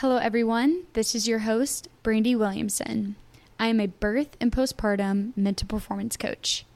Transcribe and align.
Hello, 0.00 0.18
everyone. 0.18 0.82
This 0.92 1.14
is 1.14 1.26
your 1.26 1.38
host, 1.38 1.88
Brandy 2.02 2.36
Williamson. 2.36 3.16
I 3.58 3.68
am 3.68 3.80
a 3.80 3.86
birth 3.86 4.36
and 4.38 4.52
postpartum 4.52 5.34
mental 5.34 5.66
performance 5.66 6.18
coach. 6.18 6.66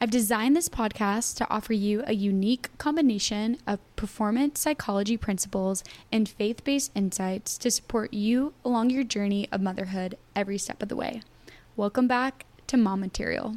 I've 0.00 0.10
designed 0.10 0.56
this 0.56 0.70
podcast 0.70 1.36
to 1.36 1.50
offer 1.50 1.74
you 1.74 2.02
a 2.06 2.14
unique 2.14 2.70
combination 2.78 3.58
of 3.66 3.80
performance 3.96 4.60
psychology 4.60 5.18
principles 5.18 5.84
and 6.10 6.26
faith 6.26 6.64
based 6.64 6.90
insights 6.94 7.58
to 7.58 7.70
support 7.70 8.14
you 8.14 8.54
along 8.64 8.88
your 8.88 9.04
journey 9.04 9.46
of 9.52 9.60
motherhood 9.60 10.16
every 10.34 10.56
step 10.56 10.82
of 10.82 10.88
the 10.88 10.96
way. 10.96 11.20
Welcome 11.76 12.08
back 12.08 12.46
to 12.68 12.78
Mom 12.78 13.00
Material. 13.00 13.56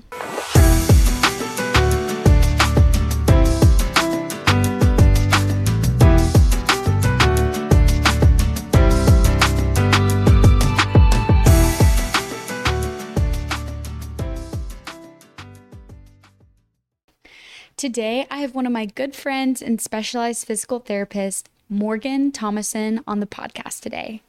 Today, 17.83 18.25
I 18.31 18.37
have 18.37 18.55
one 18.55 18.65
of 18.65 18.71
my 18.71 18.85
good 18.85 19.13
friends 19.13 19.61
and 19.61 19.81
specialized 19.81 20.47
physical 20.47 20.79
therapist, 20.79 21.49
Morgan 21.67 22.31
Thomason, 22.31 23.03
on 23.05 23.19
the 23.19 23.25
podcast 23.25 23.81
today. 23.81 24.21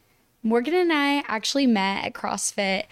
Morgan 0.43 0.75
and 0.75 0.93
I 0.93 1.23
actually 1.29 1.69
met 1.69 2.05
at 2.05 2.15
CrossFit, 2.15 2.87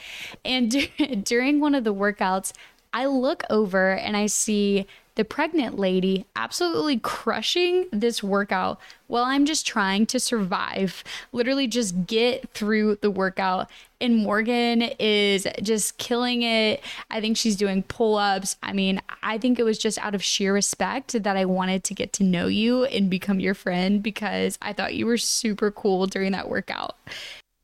and 0.45 0.89
during 1.25 1.59
one 1.59 1.75
of 1.75 1.83
the 1.83 1.93
workouts, 1.93 2.53
I 2.93 3.07
look 3.07 3.43
over 3.51 3.91
and 3.91 4.17
I 4.17 4.27
see 4.27 4.87
the 5.17 5.25
pregnant 5.25 5.81
lady 5.81 6.27
absolutely 6.37 7.01
crushing 7.01 7.89
this 7.91 8.23
workout 8.23 8.79
while 9.13 9.25
I'm 9.25 9.45
just 9.45 9.67
trying 9.67 10.07
to 10.07 10.19
survive, 10.19 11.05
literally 11.33 11.67
just 11.67 12.07
get 12.07 12.49
through 12.55 12.97
the 13.03 13.11
workout. 13.11 13.69
And 14.01 14.17
Morgan 14.17 14.81
is 14.99 15.47
just 15.63 15.99
killing 15.99 16.41
it. 16.41 16.83
I 17.11 17.21
think 17.21 17.37
she's 17.37 17.55
doing 17.55 17.83
pull 17.83 18.17
ups. 18.17 18.57
I 18.63 18.73
mean, 18.73 19.03
I 19.23 19.37
think 19.37 19.59
it 19.59 19.65
was 19.65 19.77
just 19.77 19.99
out 19.99 20.15
of 20.15 20.25
sheer 20.25 20.55
respect 20.55 21.23
that 21.23 21.37
I 21.37 21.45
wanted 21.45 21.85
to 21.85 21.95
get 21.95 22.15
to 22.15 22.25
know 22.25 22.47
you 22.47 22.85
and 22.87 23.11
become 23.11 23.39
your 23.39 23.53
friend 23.53 24.03
because 24.03 24.57
I 24.63 24.73
thought 24.73 24.95
you 24.95 25.05
were 25.05 25.19
super 25.19 25.71
cool 25.71 26.07
during 26.07 26.33
that 26.33 26.49
workout. 26.49 26.97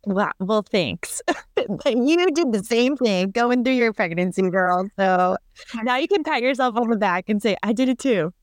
Wow. 0.04 0.32
Well, 0.38 0.62
thanks. 0.70 1.22
you 1.86 2.30
did 2.30 2.52
the 2.52 2.62
same 2.62 2.94
thing 2.98 3.30
going 3.30 3.64
through 3.64 3.72
your 3.72 3.94
pregnancy, 3.94 4.42
girl. 4.50 4.86
So 4.98 5.38
now 5.82 5.96
you 5.96 6.08
can 6.08 6.24
pat 6.24 6.42
yourself 6.42 6.76
on 6.76 6.90
the 6.90 6.96
back 6.96 7.30
and 7.30 7.40
say, 7.40 7.56
I 7.62 7.72
did 7.72 7.88
it 7.88 7.98
too. 7.98 8.34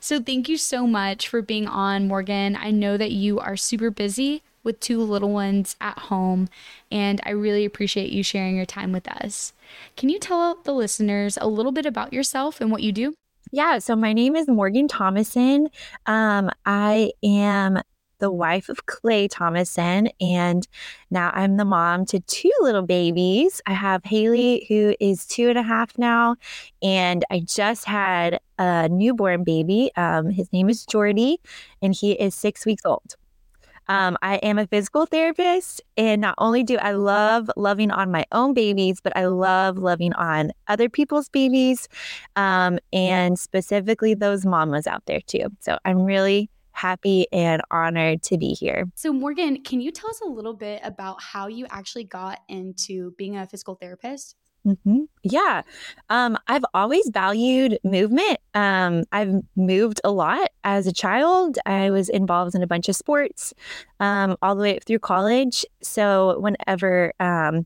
So 0.00 0.20
thank 0.20 0.48
you 0.48 0.56
so 0.56 0.86
much 0.86 1.28
for 1.28 1.42
being 1.42 1.66
on, 1.66 2.08
Morgan. 2.08 2.56
I 2.56 2.70
know 2.70 2.96
that 2.96 3.12
you 3.12 3.38
are 3.38 3.56
super 3.56 3.90
busy 3.90 4.42
with 4.62 4.80
two 4.80 5.00
little 5.02 5.30
ones 5.30 5.76
at 5.80 5.98
home, 5.98 6.48
and 6.90 7.20
I 7.24 7.30
really 7.30 7.64
appreciate 7.64 8.10
you 8.10 8.22
sharing 8.22 8.56
your 8.56 8.66
time 8.66 8.92
with 8.92 9.08
us. 9.08 9.52
Can 9.96 10.08
you 10.08 10.18
tell 10.18 10.56
the 10.64 10.72
listeners 10.72 11.38
a 11.40 11.48
little 11.48 11.72
bit 11.72 11.86
about 11.86 12.12
yourself 12.12 12.60
and 12.60 12.70
what 12.70 12.82
you 12.82 12.92
do? 12.92 13.14
Yeah, 13.52 13.78
so 13.78 13.94
my 13.94 14.12
name 14.12 14.34
is 14.34 14.48
Morgan 14.48 14.88
Thomason. 14.88 15.68
Um, 16.06 16.50
I 16.64 17.12
am 17.22 17.80
the 18.18 18.30
wife 18.30 18.68
of 18.68 18.86
Clay 18.86 19.28
Thomason, 19.28 20.08
and 20.20 20.66
now 21.10 21.30
I'm 21.34 21.56
the 21.56 21.64
mom 21.64 22.04
to 22.06 22.20
two 22.20 22.52
little 22.60 22.82
babies. 22.82 23.60
I 23.66 23.72
have 23.72 24.04
Haley, 24.04 24.66
who 24.68 24.94
is 25.00 25.26
two 25.26 25.48
and 25.48 25.58
a 25.58 25.62
half 25.62 25.96
now, 25.98 26.36
and 26.82 27.24
I 27.30 27.40
just 27.40 27.84
had 27.84 28.40
a 28.58 28.88
newborn 28.88 29.44
baby. 29.44 29.90
Um, 29.96 30.30
his 30.30 30.52
name 30.52 30.68
is 30.68 30.86
Jordy, 30.86 31.38
and 31.82 31.94
he 31.94 32.12
is 32.12 32.34
six 32.34 32.64
weeks 32.64 32.84
old. 32.84 33.16
Um, 33.88 34.16
I 34.20 34.36
am 34.36 34.58
a 34.58 34.66
physical 34.66 35.06
therapist, 35.06 35.80
and 35.96 36.20
not 36.20 36.34
only 36.38 36.64
do 36.64 36.76
I 36.78 36.92
love 36.92 37.48
loving 37.56 37.92
on 37.92 38.10
my 38.10 38.24
own 38.32 38.52
babies, 38.52 39.00
but 39.00 39.16
I 39.16 39.26
love 39.26 39.78
loving 39.78 40.12
on 40.14 40.50
other 40.66 40.88
people's 40.88 41.28
babies, 41.28 41.88
um, 42.34 42.80
and 42.92 43.38
specifically 43.38 44.14
those 44.14 44.44
mamas 44.44 44.88
out 44.88 45.04
there 45.06 45.20
too. 45.20 45.46
So 45.60 45.78
I'm 45.84 46.02
really 46.02 46.50
happy 46.76 47.26
and 47.32 47.62
honored 47.70 48.22
to 48.24 48.38
be 48.38 48.50
here. 48.50 48.84
So, 48.94 49.12
Morgan, 49.12 49.62
can 49.62 49.80
you 49.80 49.90
tell 49.90 50.10
us 50.10 50.20
a 50.20 50.28
little 50.28 50.54
bit 50.54 50.80
about 50.84 51.20
how 51.22 51.48
you 51.48 51.66
actually 51.70 52.04
got 52.04 52.40
into 52.48 53.12
being 53.16 53.36
a 53.36 53.46
physical 53.46 53.74
therapist? 53.74 54.36
Mm-hmm. 54.66 55.04
Yeah. 55.22 55.62
Um, 56.10 56.36
I've 56.48 56.64
always 56.74 57.08
valued 57.10 57.78
movement. 57.84 58.38
Um, 58.52 59.04
I've 59.12 59.32
moved 59.54 60.00
a 60.02 60.10
lot 60.10 60.48
as 60.64 60.88
a 60.88 60.92
child. 60.92 61.58
I 61.66 61.90
was 61.90 62.08
involved 62.08 62.56
in 62.56 62.62
a 62.62 62.66
bunch 62.66 62.88
of 62.88 62.96
sports 62.96 63.54
um, 64.00 64.36
all 64.42 64.56
the 64.56 64.62
way 64.62 64.78
through 64.84 64.98
college. 64.98 65.64
So, 65.82 66.40
whenever 66.40 67.12
um, 67.20 67.64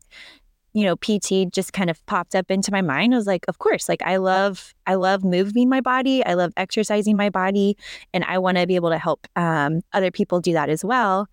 you 0.72 0.84
know, 0.84 0.96
PT 0.96 1.52
just 1.52 1.72
kind 1.72 1.90
of 1.90 2.04
popped 2.06 2.34
up 2.34 2.50
into 2.50 2.70
my 2.70 2.82
mind. 2.82 3.12
I 3.12 3.16
was 3.16 3.26
like, 3.26 3.44
of 3.48 3.58
course, 3.58 3.88
like 3.88 4.02
I 4.02 4.16
love, 4.16 4.74
I 4.86 4.94
love 4.94 5.24
moving 5.24 5.68
my 5.68 5.80
body. 5.80 6.24
I 6.24 6.34
love 6.34 6.52
exercising 6.56 7.16
my 7.16 7.30
body, 7.30 7.76
and 8.14 8.24
I 8.24 8.38
want 8.38 8.58
to 8.58 8.66
be 8.66 8.76
able 8.76 8.90
to 8.90 8.98
help 8.98 9.26
um, 9.36 9.82
other 9.92 10.10
people 10.10 10.40
do 10.40 10.52
that 10.52 10.68
as 10.68 10.84
well. 10.84 11.28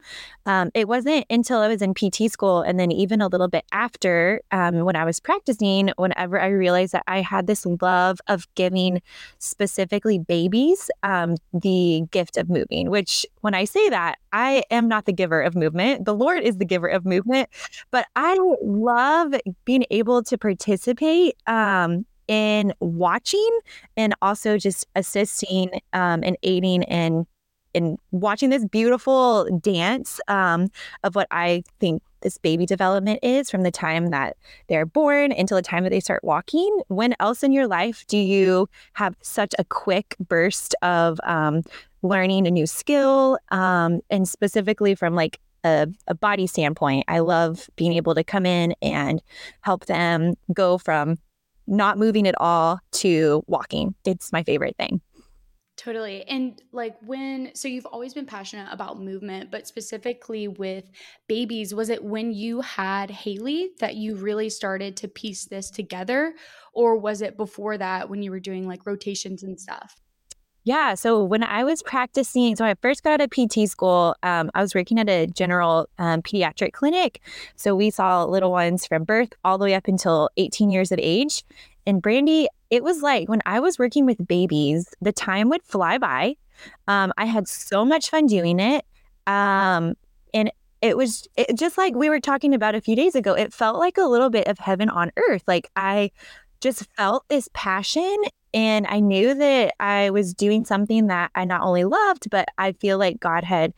Um, 0.45 0.71
it 0.73 0.87
wasn't 0.87 1.25
until 1.29 1.59
I 1.59 1.67
was 1.67 1.81
in 1.81 1.93
PT 1.93 2.31
school, 2.31 2.61
and 2.61 2.79
then 2.79 2.91
even 2.91 3.21
a 3.21 3.27
little 3.27 3.47
bit 3.47 3.65
after, 3.71 4.41
um, 4.51 4.79
when 4.85 4.95
I 4.95 5.05
was 5.05 5.19
practicing, 5.19 5.91
whenever 5.97 6.39
I 6.39 6.47
realized 6.47 6.93
that 6.93 7.03
I 7.07 7.21
had 7.21 7.47
this 7.47 7.65
love 7.81 8.19
of 8.27 8.47
giving 8.55 9.01
specifically 9.39 10.19
babies 10.19 10.89
um, 11.03 11.35
the 11.53 12.03
gift 12.11 12.37
of 12.37 12.49
moving. 12.49 12.89
Which, 12.89 13.25
when 13.41 13.53
I 13.53 13.65
say 13.65 13.89
that, 13.89 14.15
I 14.33 14.63
am 14.71 14.87
not 14.87 15.05
the 15.05 15.13
giver 15.13 15.41
of 15.41 15.55
movement. 15.55 16.05
The 16.05 16.15
Lord 16.15 16.43
is 16.43 16.57
the 16.57 16.65
giver 16.65 16.87
of 16.87 17.05
movement, 17.05 17.49
but 17.91 18.07
I 18.15 18.37
love 18.61 19.26
love 19.27 19.41
being 19.65 19.85
able 19.91 20.23
to 20.23 20.37
participate 20.37 21.35
um, 21.47 22.05
in 22.27 22.73
watching 22.79 23.59
and 23.95 24.13
also 24.21 24.57
just 24.57 24.85
assisting 24.95 25.69
um, 25.93 26.23
and 26.23 26.37
aiding 26.43 26.83
in 26.83 27.25
in 27.73 27.97
watching 28.11 28.49
this 28.49 28.65
beautiful 28.65 29.47
dance 29.59 30.19
um, 30.27 30.67
of 31.03 31.15
what 31.15 31.27
I 31.29 31.63
think 31.79 32.01
this 32.21 32.39
baby 32.39 32.65
development 32.65 33.19
is 33.21 33.51
from 33.51 33.61
the 33.61 33.71
time 33.71 34.07
that 34.07 34.35
they're 34.67 34.85
born 34.85 35.31
until 35.31 35.57
the 35.57 35.61
time 35.61 35.83
that 35.83 35.91
they 35.91 35.99
start 35.99 36.23
walking. 36.23 36.81
When 36.87 37.13
else 37.19 37.43
in 37.43 37.51
your 37.51 37.67
life 37.67 38.03
do 38.07 38.17
you 38.17 38.67
have 38.93 39.15
such 39.21 39.53
a 39.59 39.63
quick 39.63 40.15
burst 40.27 40.73
of 40.81 41.19
um, 41.23 41.61
learning 42.01 42.47
a 42.47 42.51
new 42.51 42.65
skill, 42.65 43.37
um, 43.51 44.01
and 44.09 44.27
specifically 44.27 44.95
from 44.95 45.13
like 45.13 45.39
a, 45.63 45.87
a 46.07 46.15
body 46.15 46.47
standpoint, 46.47 47.05
I 47.07 47.19
love 47.19 47.69
being 47.75 47.93
able 47.93 48.15
to 48.15 48.23
come 48.23 48.45
in 48.45 48.73
and 48.81 49.21
help 49.61 49.85
them 49.85 50.35
go 50.53 50.77
from 50.77 51.17
not 51.67 51.97
moving 51.97 52.27
at 52.27 52.35
all 52.39 52.79
to 52.93 53.43
walking. 53.47 53.95
It's 54.05 54.31
my 54.31 54.43
favorite 54.43 54.75
thing. 54.77 55.01
Totally. 55.77 56.23
And 56.23 56.59
like 56.71 56.95
when, 57.05 57.51
so 57.53 57.67
you've 57.67 57.85
always 57.85 58.15
been 58.15 58.25
passionate 58.25 58.67
about 58.71 58.99
movement, 58.99 59.51
but 59.51 59.67
specifically 59.67 60.47
with 60.47 60.89
babies, 61.27 61.73
was 61.73 61.89
it 61.89 62.03
when 62.03 62.33
you 62.33 62.61
had 62.61 63.11
Haley 63.11 63.69
that 63.79 63.95
you 63.95 64.15
really 64.15 64.49
started 64.49 64.97
to 64.97 65.07
piece 65.07 65.45
this 65.45 65.69
together? 65.69 66.33
Or 66.73 66.97
was 66.97 67.21
it 67.21 67.37
before 67.37 67.77
that 67.77 68.09
when 68.09 68.23
you 68.23 68.31
were 68.31 68.39
doing 68.39 68.67
like 68.67 68.87
rotations 68.87 69.43
and 69.43 69.59
stuff? 69.59 69.95
Yeah. 70.67 70.95
So 70.95 71.23
when 71.23 71.43
I 71.43 71.63
was 71.63 71.81
practicing, 71.81 72.57
so 72.57 72.65
I 72.65 72.75
first 72.81 73.01
got 73.01 73.13
out 73.13 73.21
of 73.21 73.29
PT 73.31 73.69
school, 73.69 74.17
um, 74.21 74.51
I 74.53 74.61
was 74.61 74.75
working 74.75 74.99
at 74.99 75.07
a 75.07 75.25
general 75.25 75.87
um, 75.97 76.21
pediatric 76.21 76.73
clinic. 76.73 77.21
So 77.55 77.73
we 77.73 77.89
saw 77.89 78.25
little 78.25 78.51
ones 78.51 78.85
from 78.85 79.05
birth 79.05 79.29
all 79.45 79.57
the 79.57 79.63
way 79.63 79.75
up 79.75 79.87
until 79.87 80.29
18 80.35 80.69
years 80.69 80.91
of 80.91 80.99
age. 81.01 81.45
And 81.85 82.01
Brandy, 82.01 82.49
it 82.69 82.83
was 82.83 83.01
like 83.01 83.29
when 83.29 83.41
I 83.45 83.61
was 83.61 83.79
working 83.79 84.05
with 84.05 84.27
babies, 84.27 84.93
the 84.99 85.13
time 85.13 85.47
would 85.51 85.63
fly 85.63 85.99
by. 85.99 86.35
Um, 86.85 87.13
I 87.17 87.23
had 87.27 87.47
so 87.47 87.85
much 87.85 88.09
fun 88.09 88.25
doing 88.25 88.59
it. 88.59 88.83
Um, 89.25 89.95
and 90.33 90.51
it 90.81 90.97
was 90.97 91.29
it, 91.37 91.57
just 91.57 91.77
like 91.77 91.95
we 91.95 92.09
were 92.09 92.19
talking 92.19 92.53
about 92.53 92.75
a 92.75 92.81
few 92.81 92.97
days 92.97 93.15
ago. 93.15 93.33
It 93.35 93.53
felt 93.53 93.79
like 93.79 93.97
a 93.97 94.03
little 94.03 94.29
bit 94.29 94.47
of 94.47 94.59
heaven 94.59 94.89
on 94.89 95.13
earth. 95.29 95.43
Like 95.47 95.71
I 95.77 96.11
just 96.61 96.85
felt 96.95 97.27
this 97.29 97.49
passion 97.53 98.15
and 98.53 98.87
I 98.87 98.99
knew 98.99 99.33
that 99.33 99.75
I 99.79 100.09
was 100.09 100.33
doing 100.33 100.65
something 100.65 101.07
that 101.07 101.31
I 101.35 101.45
not 101.45 101.61
only 101.61 101.83
loved, 101.83 102.29
but 102.29 102.47
I 102.57 102.71
feel 102.71 102.97
like 102.97 103.19
God 103.19 103.43
had 103.43 103.73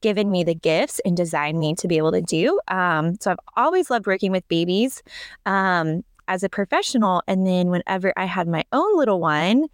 given 0.00 0.30
me 0.30 0.44
the 0.44 0.54
gifts 0.54 1.00
and 1.04 1.16
designed 1.16 1.58
me 1.58 1.74
to 1.74 1.88
be 1.88 1.96
able 1.96 2.12
to 2.12 2.22
do. 2.22 2.60
Um, 2.68 3.16
so 3.20 3.32
I've 3.32 3.38
always 3.56 3.90
loved 3.90 4.06
working 4.06 4.32
with 4.32 4.46
babies 4.48 5.02
um, 5.46 6.04
as 6.28 6.42
a 6.42 6.48
professional. 6.48 7.22
And 7.26 7.46
then 7.46 7.68
whenever 7.68 8.12
I 8.16 8.24
had 8.24 8.48
my 8.48 8.64
own 8.72 8.96
little 8.96 9.20
one, 9.20 9.66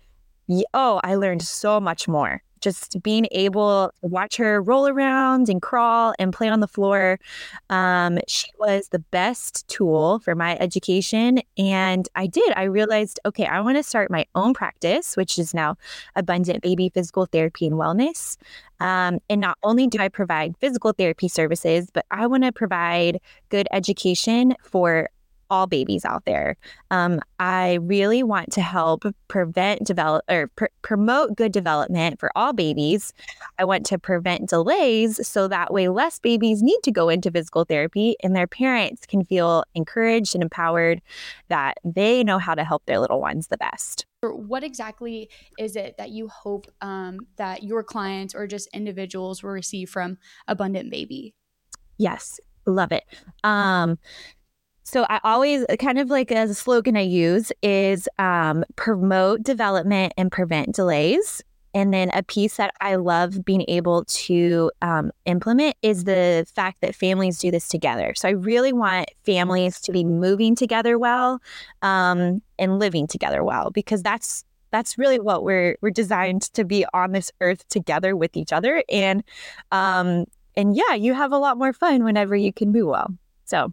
oh, 0.75 1.01
I 1.05 1.15
learned 1.15 1.43
so 1.43 1.79
much 1.79 2.09
more. 2.09 2.43
Just 2.61 3.03
being 3.03 3.27
able 3.33 3.93
to 4.03 4.09
watch 4.09 4.37
her 4.37 4.63
roll 4.63 4.89
around 4.89 5.49
and 5.49 5.63
crawl 5.63 6.15
and 6.19 6.33
play 6.33 6.49
on 6.49 6.61
the 6.61 6.69
floor. 6.69 7.19
Um, 7.71 8.19
she 8.27 8.49
was 8.59 8.89
the 8.89 8.99
best 8.99 9.67
tool 9.69 10.21
for 10.21 10.35
my 10.35 10.57
education. 10.59 11.41
And 11.57 12.09
I 12.15 12.27
did. 12.27 12.53
I 12.57 12.65
realized, 12.65 13.21
okay, 13.27 13.47
I 13.47 13.61
want 13.61 13.77
to 13.77 13.83
start 13.83 14.11
my 14.11 14.27
own 14.35 14.55
practice, 14.55 15.17
which 15.17 15.39
is 15.39 15.55
now 15.55 15.77
Abundant 16.17 16.63
Baby 16.63 16.91
Physical 16.93 17.27
Therapy 17.27 17.67
and 17.67 17.77
Wellness. 17.77 18.37
Um, 18.81 19.19
and 19.29 19.41
not 19.41 19.59
only 19.63 19.87
do 19.87 19.99
I 19.99 20.09
provide 20.09 20.57
physical 20.59 20.93
therapy 20.93 21.29
services, 21.29 21.89
but 21.93 22.07
I 22.11 22.27
want 22.27 22.45
to 22.45 22.53
provide 22.53 23.21
good 23.49 23.67
education 23.73 24.55
for 24.63 25.09
all 25.51 25.67
babies 25.67 26.05
out 26.05 26.25
there. 26.25 26.57
Um, 26.91 27.21
I 27.39 27.75
really 27.83 28.23
want 28.23 28.53
to 28.53 28.61
help 28.61 29.05
prevent 29.29 29.85
develop 29.85 30.25
or 30.29 30.49
pr- 30.57 30.67
promote 30.83 31.37
good 31.37 31.53
development 31.53 32.19
for 32.19 32.31
all 32.37 32.53
babies. 32.53 33.13
I 33.59 33.65
want 33.65 33.87
to 33.87 33.99
prevent 33.99 34.49
delays 34.49 35.27
so 35.27 35.49
that 35.49 35.73
way 35.73 35.89
less 35.89 36.19
babies 36.19 36.63
need 36.63 36.81
to 36.85 36.91
go 36.91 37.09
into 37.09 37.31
physical 37.31 37.65
therapy 37.65 38.17
and 38.23 38.35
their 38.35 38.47
parents 38.47 39.07
can 39.07 39.25
feel 39.25 39.65
encouraged 39.75 40.35
and 40.35 40.43
empowered 40.43 41.01
that 41.49 41.79
they 41.85 42.25
know 42.25 42.39
how 42.39 42.55
to 42.55 42.65
help 42.65 42.85
their 42.87 42.99
little 42.99 43.21
ones 43.21 43.49
the 43.49 43.57
best. 43.57 44.07
What 44.23 44.65
exactly 44.65 45.31
is 45.59 45.77
it 45.77 45.97
that 45.99 46.11
you 46.11 46.29
hope 46.29 46.67
um, 46.81 47.21
that 47.37 47.63
your 47.63 47.85
clients 47.85 48.35
or 48.35 48.47
just 48.47 48.69
individuals 48.75 49.43
will 49.43 49.51
receive 49.51 49.91
from 49.91 50.19
Abundant 50.49 50.91
Baby? 50.91 51.35
Yes, 51.99 52.41
love 52.67 52.93
it. 52.93 53.05
Um, 53.45 53.99
so 54.89 55.05
I 55.11 55.21
always 55.23 55.67
kind 55.79 55.99
of 55.99 56.09
like 56.09 56.31
a 56.31 56.55
slogan 56.55 56.97
I 56.97 57.03
use 57.03 57.53
is 57.63 58.09
um, 58.19 58.65
promote 58.77 59.43
development 59.43 60.15
and 60.17 60.33
prevent 60.33 60.75
delays. 60.75 61.43
And 61.75 61.93
then 61.93 62.09
a 62.15 62.23
piece 62.23 62.57
that 62.57 62.73
I 62.81 62.95
love 62.95 63.45
being 63.45 63.67
able 63.69 64.07
to 64.07 64.71
um, 64.81 65.13
implement 65.27 65.77
is 65.83 66.05
the 66.05 66.47
fact 66.55 66.81
that 66.81 66.95
families 66.95 67.39
do 67.39 67.51
this 67.51 67.69
together. 67.69 68.15
So 68.17 68.29
I 68.29 68.33
really 68.33 68.73
want 68.73 69.11
families 69.27 69.79
to 69.83 69.93
be 69.93 70.05
moving 70.05 70.57
together 70.57 70.99
well 70.99 71.43
um, 71.83 72.41
and 72.59 72.79
living 72.79 73.07
together 73.07 73.45
well 73.45 73.71
because 73.71 74.03
that's 74.03 74.47
that's 74.71 74.97
really 74.97 75.21
what 75.21 75.45
we're 75.45 75.77
we're 75.83 75.91
designed 75.91 76.43
to 76.55 76.65
be 76.65 76.87
on 76.95 77.13
this 77.13 77.31
earth 77.43 77.69
together 77.69 78.17
with 78.17 78.37
each 78.37 78.53
other 78.53 78.83
and 78.91 79.25
um 79.73 80.27
and 80.57 80.77
yeah 80.77 80.93
you 80.95 81.15
have 81.15 81.33
a 81.33 81.39
lot 81.39 81.57
more 81.57 81.73
fun 81.73 82.05
whenever 82.05 82.37
you 82.37 82.53
can 82.53 82.71
move 82.71 82.87
well 82.87 83.09
so 83.47 83.73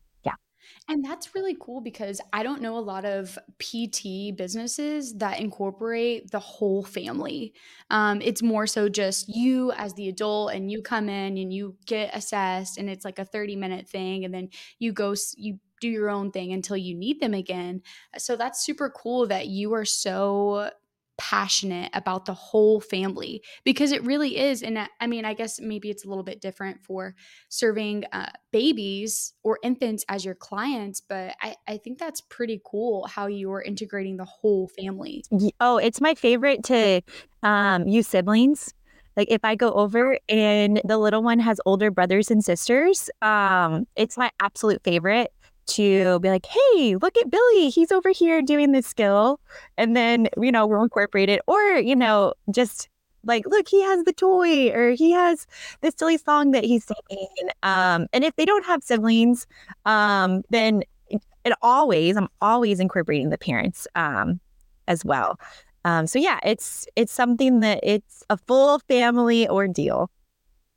and 0.88 1.04
that's 1.04 1.34
really 1.34 1.58
cool 1.60 1.82
because 1.82 2.22
I 2.32 2.44
don't 2.44 2.62
know 2.62 2.78
a 2.78 2.80
lot 2.80 3.06
of 3.06 3.40
PT 3.58 4.32
businesses 4.36 5.16
that 5.18 5.40
incorporate 5.40 6.30
the 6.30 6.40
whole 6.40 6.84
family. 6.84 7.54
Um, 7.90 8.22
it's 8.22 8.44
more 8.44 8.68
so 8.68 8.88
just 8.88 9.28
you 9.28 9.72
as 9.72 9.96
the 9.96 10.10
adult, 10.10 10.54
and 10.54 10.72
you 10.72 10.84
come 10.84 11.10
in 11.10 11.38
and 11.38 11.52
you 11.52 11.76
get 11.88 12.16
assessed, 12.16 12.78
and 12.78 12.88
it's 12.88 13.04
like 13.04 13.18
a 13.18 13.26
30 13.26 13.56
minute 13.56 13.88
thing, 13.90 14.26
and 14.26 14.34
then 14.34 14.50
you 14.78 14.94
go, 14.94 15.16
you 15.36 15.60
do 15.82 15.88
your 15.90 16.10
own 16.10 16.32
thing 16.32 16.54
until 16.54 16.78
you 16.78 16.96
need 16.96 17.20
them 17.20 17.34
again. 17.34 17.82
So 18.18 18.36
that's 18.36 18.64
super 18.64 18.90
cool 18.90 19.26
that 19.28 19.48
you 19.48 19.74
are 19.74 19.86
so 19.86 20.70
passionate 21.18 21.90
about 21.94 22.26
the 22.26 22.34
whole 22.34 22.80
family 22.80 23.42
because 23.64 23.92
it 23.92 24.04
really 24.04 24.38
is. 24.38 24.62
And 24.64 24.78
I 25.00 25.08
mean, 25.08 25.26
I 25.26 25.34
guess 25.34 25.60
maybe 25.60 25.90
it's 25.90 26.06
a 26.06 26.10
little 26.10 26.24
bit 26.24 26.42
different 26.42 26.84
for 26.84 27.16
serving 27.50 28.06
uh, 28.12 28.32
babies 28.52 29.34
or 29.44 29.60
infants 29.64 30.06
as 30.10 30.26
your 30.26 30.36
clients, 30.36 31.02
but 31.02 31.36
I, 31.42 31.56
I 31.68 31.78
think 31.78 32.00
that's 32.00 32.22
pretty 32.22 32.62
cool 32.66 33.08
how 33.08 33.28
you're 33.28 33.62
integrating 33.62 34.18
the 34.18 34.26
whole 34.26 34.68
family. 34.68 35.24
Oh, 35.60 35.78
it's 35.78 36.02
my 36.02 36.16
favorite 36.16 36.64
to 36.66 37.02
um, 37.44 37.88
use 37.88 38.08
siblings. 38.08 38.74
Like 39.18 39.30
if 39.32 39.46
I 39.46 39.56
go 39.56 39.72
over 39.72 40.20
and 40.28 40.82
the 40.84 40.98
little 40.98 41.24
one 41.24 41.40
has 41.40 41.62
older 41.66 41.90
brothers 41.90 42.30
and 42.30 42.44
sisters, 42.44 43.10
um, 43.22 43.88
it's 43.96 44.18
my 44.18 44.30
absolute 44.42 44.84
favorite 44.84 45.32
to 45.68 46.20
be 46.20 46.30
like, 46.30 46.46
hey, 46.46 46.96
look 46.96 47.18
at 47.18 47.30
Billy. 47.30 47.70
He's 47.70 47.92
over 47.92 48.10
here 48.10 48.42
doing 48.42 48.72
this 48.72 48.88
skill. 48.88 49.40
And 49.78 49.96
then, 49.96 50.28
you 50.42 50.52
know, 50.52 50.66
we'll 50.68 50.84
incorporate 50.84 51.30
it. 51.30 51.42
Or, 51.48 51.62
you 51.78 51.96
know, 51.96 52.34
just 52.52 52.90
like, 53.24 53.46
look, 53.48 53.68
he 53.68 53.82
has 53.82 54.04
the 54.04 54.14
toy 54.14 54.70
or 54.72 54.92
he 54.92 55.12
has 55.12 55.48
this 55.82 55.94
silly 55.98 56.18
song 56.18 56.52
that 56.52 56.64
he's 56.64 56.86
singing. 56.86 57.50
Um, 57.64 58.08
and 58.14 58.24
if 58.24 58.36
they 58.36 58.46
don't 58.46 58.66
have 58.66 58.84
siblings, 58.84 59.48
um, 59.86 60.44
then 60.50 60.84
it, 61.10 61.54
always, 61.62 62.18
I'm 62.18 62.28
always 62.42 62.80
incorporating 62.80 63.30
the 63.30 63.38
parents 63.38 63.88
um, 63.96 64.40
as 64.88 65.04
well. 65.06 65.40
Um, 65.86 66.08
so 66.08 66.18
yeah, 66.18 66.40
it's 66.44 66.88
it's 66.96 67.14
something 67.14 67.60
that 67.60 67.80
it's 67.84 68.24
a 68.32 68.38
full 68.38 68.80
family 68.88 69.48
ordeal. 69.48 70.10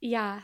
Yeah. 0.01 0.43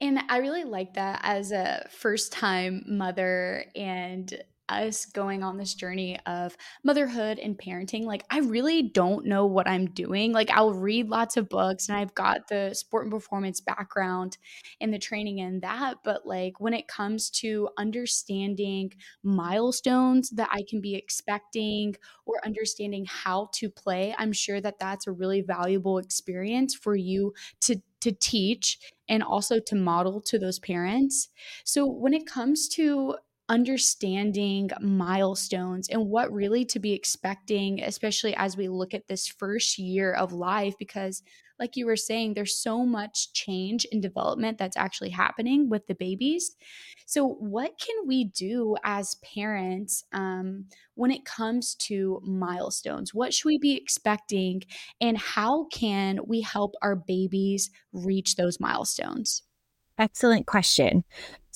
And 0.00 0.18
I 0.28 0.38
really 0.38 0.64
like 0.64 0.94
that 0.94 1.20
as 1.22 1.52
a 1.52 1.86
first 1.90 2.32
time 2.32 2.82
mother 2.86 3.64
and 3.76 4.42
us 4.68 5.06
going 5.06 5.44
on 5.44 5.58
this 5.58 5.74
journey 5.74 6.18
of 6.26 6.56
motherhood 6.82 7.38
and 7.38 7.56
parenting, 7.56 8.02
like 8.04 8.24
I 8.30 8.40
really 8.40 8.82
don't 8.82 9.24
know 9.24 9.46
what 9.46 9.68
I'm 9.68 9.86
doing. 9.86 10.32
Like 10.32 10.50
I'll 10.50 10.74
read 10.74 11.08
lots 11.08 11.36
of 11.36 11.48
books 11.48 11.88
and 11.88 11.96
I've 11.96 12.16
got 12.16 12.48
the 12.48 12.74
sport 12.74 13.04
and 13.04 13.12
performance 13.12 13.60
background 13.60 14.38
and 14.80 14.92
the 14.92 14.98
training 14.98 15.38
in 15.38 15.60
that, 15.60 15.98
but 16.02 16.26
like 16.26 16.58
when 16.58 16.74
it 16.74 16.88
comes 16.88 17.30
to 17.30 17.68
understanding 17.78 18.90
milestones 19.22 20.30
that 20.30 20.48
I 20.50 20.64
can 20.68 20.80
be 20.80 20.96
expecting 20.96 21.94
or 22.24 22.44
understanding 22.44 23.06
how 23.08 23.50
to 23.54 23.70
play, 23.70 24.16
I'm 24.18 24.32
sure 24.32 24.60
that 24.60 24.80
that's 24.80 25.06
a 25.06 25.12
really 25.12 25.42
valuable 25.42 25.98
experience 25.98 26.74
for 26.74 26.96
you 26.96 27.34
to 27.62 27.80
to 28.00 28.12
teach 28.12 28.78
and 29.08 29.22
also 29.22 29.58
to 29.60 29.74
model 29.74 30.20
to 30.22 30.38
those 30.38 30.58
parents. 30.58 31.28
So 31.64 31.86
when 31.86 32.14
it 32.14 32.26
comes 32.26 32.68
to 32.70 33.16
understanding 33.48 34.70
milestones 34.80 35.88
and 35.88 36.08
what 36.08 36.32
really 36.32 36.64
to 36.64 36.80
be 36.80 36.92
expecting, 36.92 37.80
especially 37.80 38.34
as 38.36 38.56
we 38.56 38.68
look 38.68 38.92
at 38.92 39.06
this 39.06 39.26
first 39.28 39.78
year 39.78 40.12
of 40.12 40.32
life, 40.32 40.74
because, 40.78 41.22
like 41.58 41.76
you 41.76 41.86
were 41.86 41.96
saying, 41.96 42.34
there's 42.34 42.56
so 42.56 42.84
much 42.84 43.32
change 43.32 43.86
and 43.90 44.02
development 44.02 44.58
that's 44.58 44.76
actually 44.76 45.10
happening 45.10 45.68
with 45.68 45.86
the 45.86 45.94
babies. 45.94 46.56
So, 47.06 47.26
what 47.26 47.78
can 47.78 48.06
we 48.06 48.24
do 48.24 48.76
as 48.84 49.16
parents 49.16 50.04
um, 50.12 50.66
when 50.94 51.10
it 51.10 51.24
comes 51.24 51.74
to 51.76 52.20
milestones? 52.24 53.14
What 53.14 53.32
should 53.32 53.46
we 53.46 53.58
be 53.58 53.76
expecting, 53.76 54.62
and 55.00 55.16
how 55.16 55.66
can 55.66 56.20
we 56.26 56.40
help 56.40 56.74
our 56.82 56.96
babies 56.96 57.70
reach 57.92 58.36
those 58.36 58.60
milestones? 58.60 59.42
Excellent 59.98 60.46
question. 60.46 61.04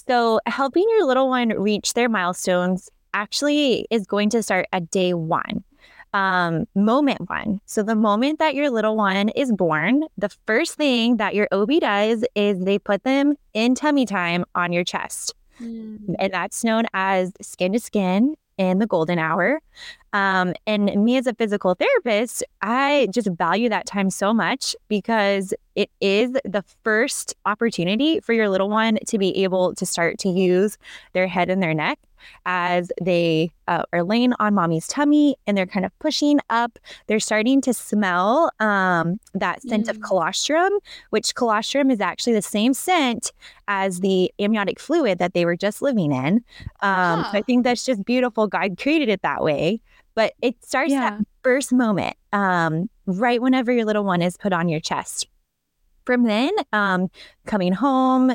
So, 0.08 0.41
helping 0.47 0.87
your 0.88 1.06
little 1.06 1.29
one 1.29 1.49
reach 1.49 1.94
their 1.94 2.08
milestones 2.08 2.88
actually 3.12 3.87
is 3.91 4.06
going 4.06 4.31
to 4.31 4.43
start 4.43 4.67
at 4.73 4.91
day 4.91 5.14
one, 5.14 5.64
um, 6.12 6.67
moment 6.75 7.29
one. 7.29 7.61
So, 7.67 7.83
the 7.83 7.95
moment 7.95 8.39
that 8.39 8.55
your 8.55 8.71
little 8.71 8.97
one 8.97 9.29
is 9.31 9.53
born, 9.53 10.05
the 10.19 10.31
first 10.47 10.75
thing 10.75 11.17
that 11.19 11.35
your 11.35 11.49
OB 11.53 11.81
does 11.81 12.25
is 12.35 12.61
they 12.61 12.79
put 12.79 13.05
them 13.05 13.35
in 13.55 13.75
tummy 13.75 14.07
time 14.07 14.45
on 14.55 14.73
your 14.73 14.85
chest. 14.85 15.35
Mm. 15.61 16.15
And 16.19 16.33
that's 16.33 16.65
known 16.65 16.85
as 16.95 17.33
skin 17.40 17.73
to 17.73 17.81
skin 17.81 18.35
in 18.61 18.79
the 18.79 18.87
golden 18.87 19.19
hour. 19.19 19.61
Um, 20.12 20.52
and 20.67 21.02
me 21.02 21.17
as 21.17 21.26
a 21.26 21.35
physical 21.35 21.75
therapist, 21.75 22.45
I 22.61 23.09
just 23.11 23.29
value 23.29 23.71
that 23.71 23.87
time 23.87 24.11
so 24.11 24.35
much 24.35 24.76
because 24.88 25.55
it 25.76 25.90
is 26.00 26.33
the 26.45 26.62
first 26.85 27.35
opportunity 27.47 28.21
for 28.21 28.35
your 28.35 28.50
little 28.50 28.69
one 28.69 28.99
to 29.07 29.19
be 29.19 29.45
able 29.45 29.75
to 29.76 29.87
start 29.87 30.19
to 30.19 30.29
use 30.29 30.76
their 31.14 31.26
head 31.26 31.49
and 31.49 31.62
their 31.62 31.73
neck 31.73 31.99
as 32.47 32.91
they 33.00 33.50
uh, 33.69 33.85
are 33.93 34.03
laying 34.03 34.33
on 34.39 34.55
mommy's 34.55 34.87
tummy 34.87 35.37
and 35.47 35.57
they're 35.57 35.67
kind 35.67 35.87
of 35.87 35.97
pushing 35.99 36.41
up. 36.50 36.79
They're 37.07 37.21
starting 37.21 37.61
to 37.62 37.73
smell 37.75 38.50
um, 38.61 39.21
that 39.35 39.62
scent 39.62 39.87
mm. 39.87 39.91
of 39.91 40.00
colostrum, 40.00 40.73
which 41.11 41.35
colostrum 41.35 41.91
is 41.91 42.00
actually 42.00 42.33
the 42.33 42.43
same 42.43 42.75
scent 42.75 43.33
as 43.69 44.00
the 44.00 44.33
amniotic 44.39 44.81
fluid 44.81 45.19
that 45.19 45.35
they 45.35 45.45
were 45.45 45.57
just 45.57 45.83
living 45.83 46.12
in. 46.12 46.43
Um, 46.81 47.23
huh. 47.23 47.33
So 47.33 47.39
I 47.39 47.43
think 47.43 47.65
that's 47.65 47.85
just 47.85 48.05
beautiful. 48.05 48.47
God 48.47 48.79
created 48.79 49.09
it 49.09 49.23
that 49.23 49.43
way. 49.43 49.81
But 50.15 50.35
it 50.43 50.62
starts 50.65 50.91
yeah. 50.91 51.11
that 51.11 51.21
first 51.43 51.73
moment, 51.73 52.17
um, 52.33 52.91
right 53.07 53.41
whenever 53.41 53.73
your 53.73 53.85
little 53.85 54.05
one 54.05 54.23
is 54.23 54.37
put 54.37 54.53
on 54.53 54.69
your 54.69 54.81
chest. 54.81 55.29
From 56.05 56.25
then, 56.25 56.50
um, 56.73 57.09
coming 57.47 57.73
home, 57.73 58.33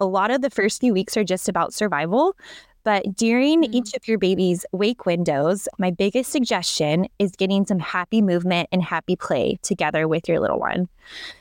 a 0.00 0.06
lot 0.06 0.30
of 0.30 0.42
the 0.42 0.50
first 0.50 0.80
few 0.80 0.92
weeks 0.92 1.16
are 1.16 1.24
just 1.24 1.48
about 1.48 1.72
survival. 1.72 2.36
But 2.84 3.16
during 3.16 3.62
mm-hmm. 3.62 3.74
each 3.74 3.94
of 3.94 4.06
your 4.06 4.18
baby's 4.18 4.64
wake 4.72 5.06
windows, 5.06 5.66
my 5.78 5.90
biggest 5.90 6.30
suggestion 6.30 7.08
is 7.18 7.32
getting 7.32 7.66
some 7.66 7.78
happy 7.78 8.22
movement 8.22 8.68
and 8.70 8.82
happy 8.82 9.16
play 9.16 9.58
together 9.62 10.06
with 10.06 10.28
your 10.28 10.38
little 10.38 10.60
one. 10.60 10.88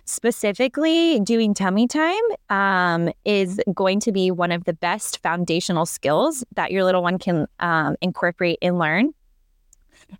Specifically, 0.05 1.19
doing 1.19 1.53
tummy 1.53 1.87
time 1.87 2.23
um, 2.49 3.11
is 3.25 3.59
going 3.73 3.99
to 4.01 4.11
be 4.11 4.31
one 4.31 4.51
of 4.51 4.63
the 4.63 4.73
best 4.73 5.21
foundational 5.21 5.85
skills 5.85 6.43
that 6.55 6.71
your 6.71 6.83
little 6.83 7.03
one 7.03 7.19
can 7.19 7.47
um, 7.59 7.95
incorporate 8.01 8.57
and 8.61 8.79
learn. 8.79 9.13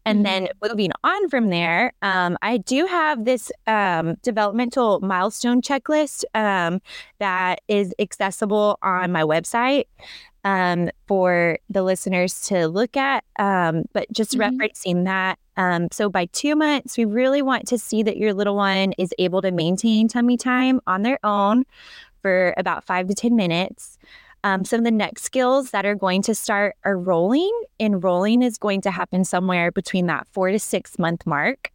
And 0.05 0.25
mm-hmm. 0.25 0.45
then 0.45 0.47
moving 0.61 0.91
on 1.03 1.29
from 1.29 1.49
there, 1.49 1.93
um, 2.01 2.37
I 2.41 2.57
do 2.57 2.85
have 2.85 3.25
this 3.25 3.51
um, 3.67 4.15
developmental 4.23 4.99
milestone 5.01 5.61
checklist 5.61 6.23
um, 6.33 6.81
that 7.19 7.61
is 7.67 7.93
accessible 7.99 8.79
on 8.81 9.11
my 9.11 9.23
website 9.23 9.85
um, 10.43 10.89
for 11.07 11.57
the 11.69 11.83
listeners 11.83 12.41
to 12.47 12.67
look 12.67 12.97
at. 12.97 13.23
Um, 13.39 13.85
but 13.93 14.11
just 14.11 14.37
mm-hmm. 14.37 14.59
referencing 14.59 15.05
that. 15.05 15.39
Um, 15.55 15.87
so 15.91 16.09
by 16.09 16.25
two 16.27 16.55
months, 16.55 16.97
we 16.97 17.05
really 17.05 17.41
want 17.41 17.67
to 17.67 17.77
see 17.77 18.03
that 18.03 18.17
your 18.17 18.33
little 18.33 18.55
one 18.55 18.93
is 18.97 19.13
able 19.19 19.41
to 19.41 19.51
maintain 19.51 20.07
tummy 20.07 20.37
time 20.37 20.81
on 20.87 21.03
their 21.03 21.19
own 21.23 21.63
for 22.21 22.53
about 22.57 22.83
five 22.85 23.07
to 23.07 23.13
10 23.13 23.35
minutes. 23.35 23.97
Um, 24.45 24.65
some 24.65 24.79
of 24.79 24.83
the 24.83 24.91
next 24.91 25.23
skills 25.23 25.71
that 25.71 25.85
are 25.85 25.95
going 25.95 26.21
to 26.23 26.35
start 26.35 26.75
are 26.83 26.97
rolling, 26.97 27.51
and 27.79 28.03
rolling 28.03 28.41
is 28.41 28.57
going 28.57 28.81
to 28.81 28.91
happen 28.91 29.23
somewhere 29.23 29.71
between 29.71 30.07
that 30.07 30.27
four 30.31 30.51
to 30.51 30.59
six 30.59 30.99
month 30.99 31.25
mark. 31.25 31.71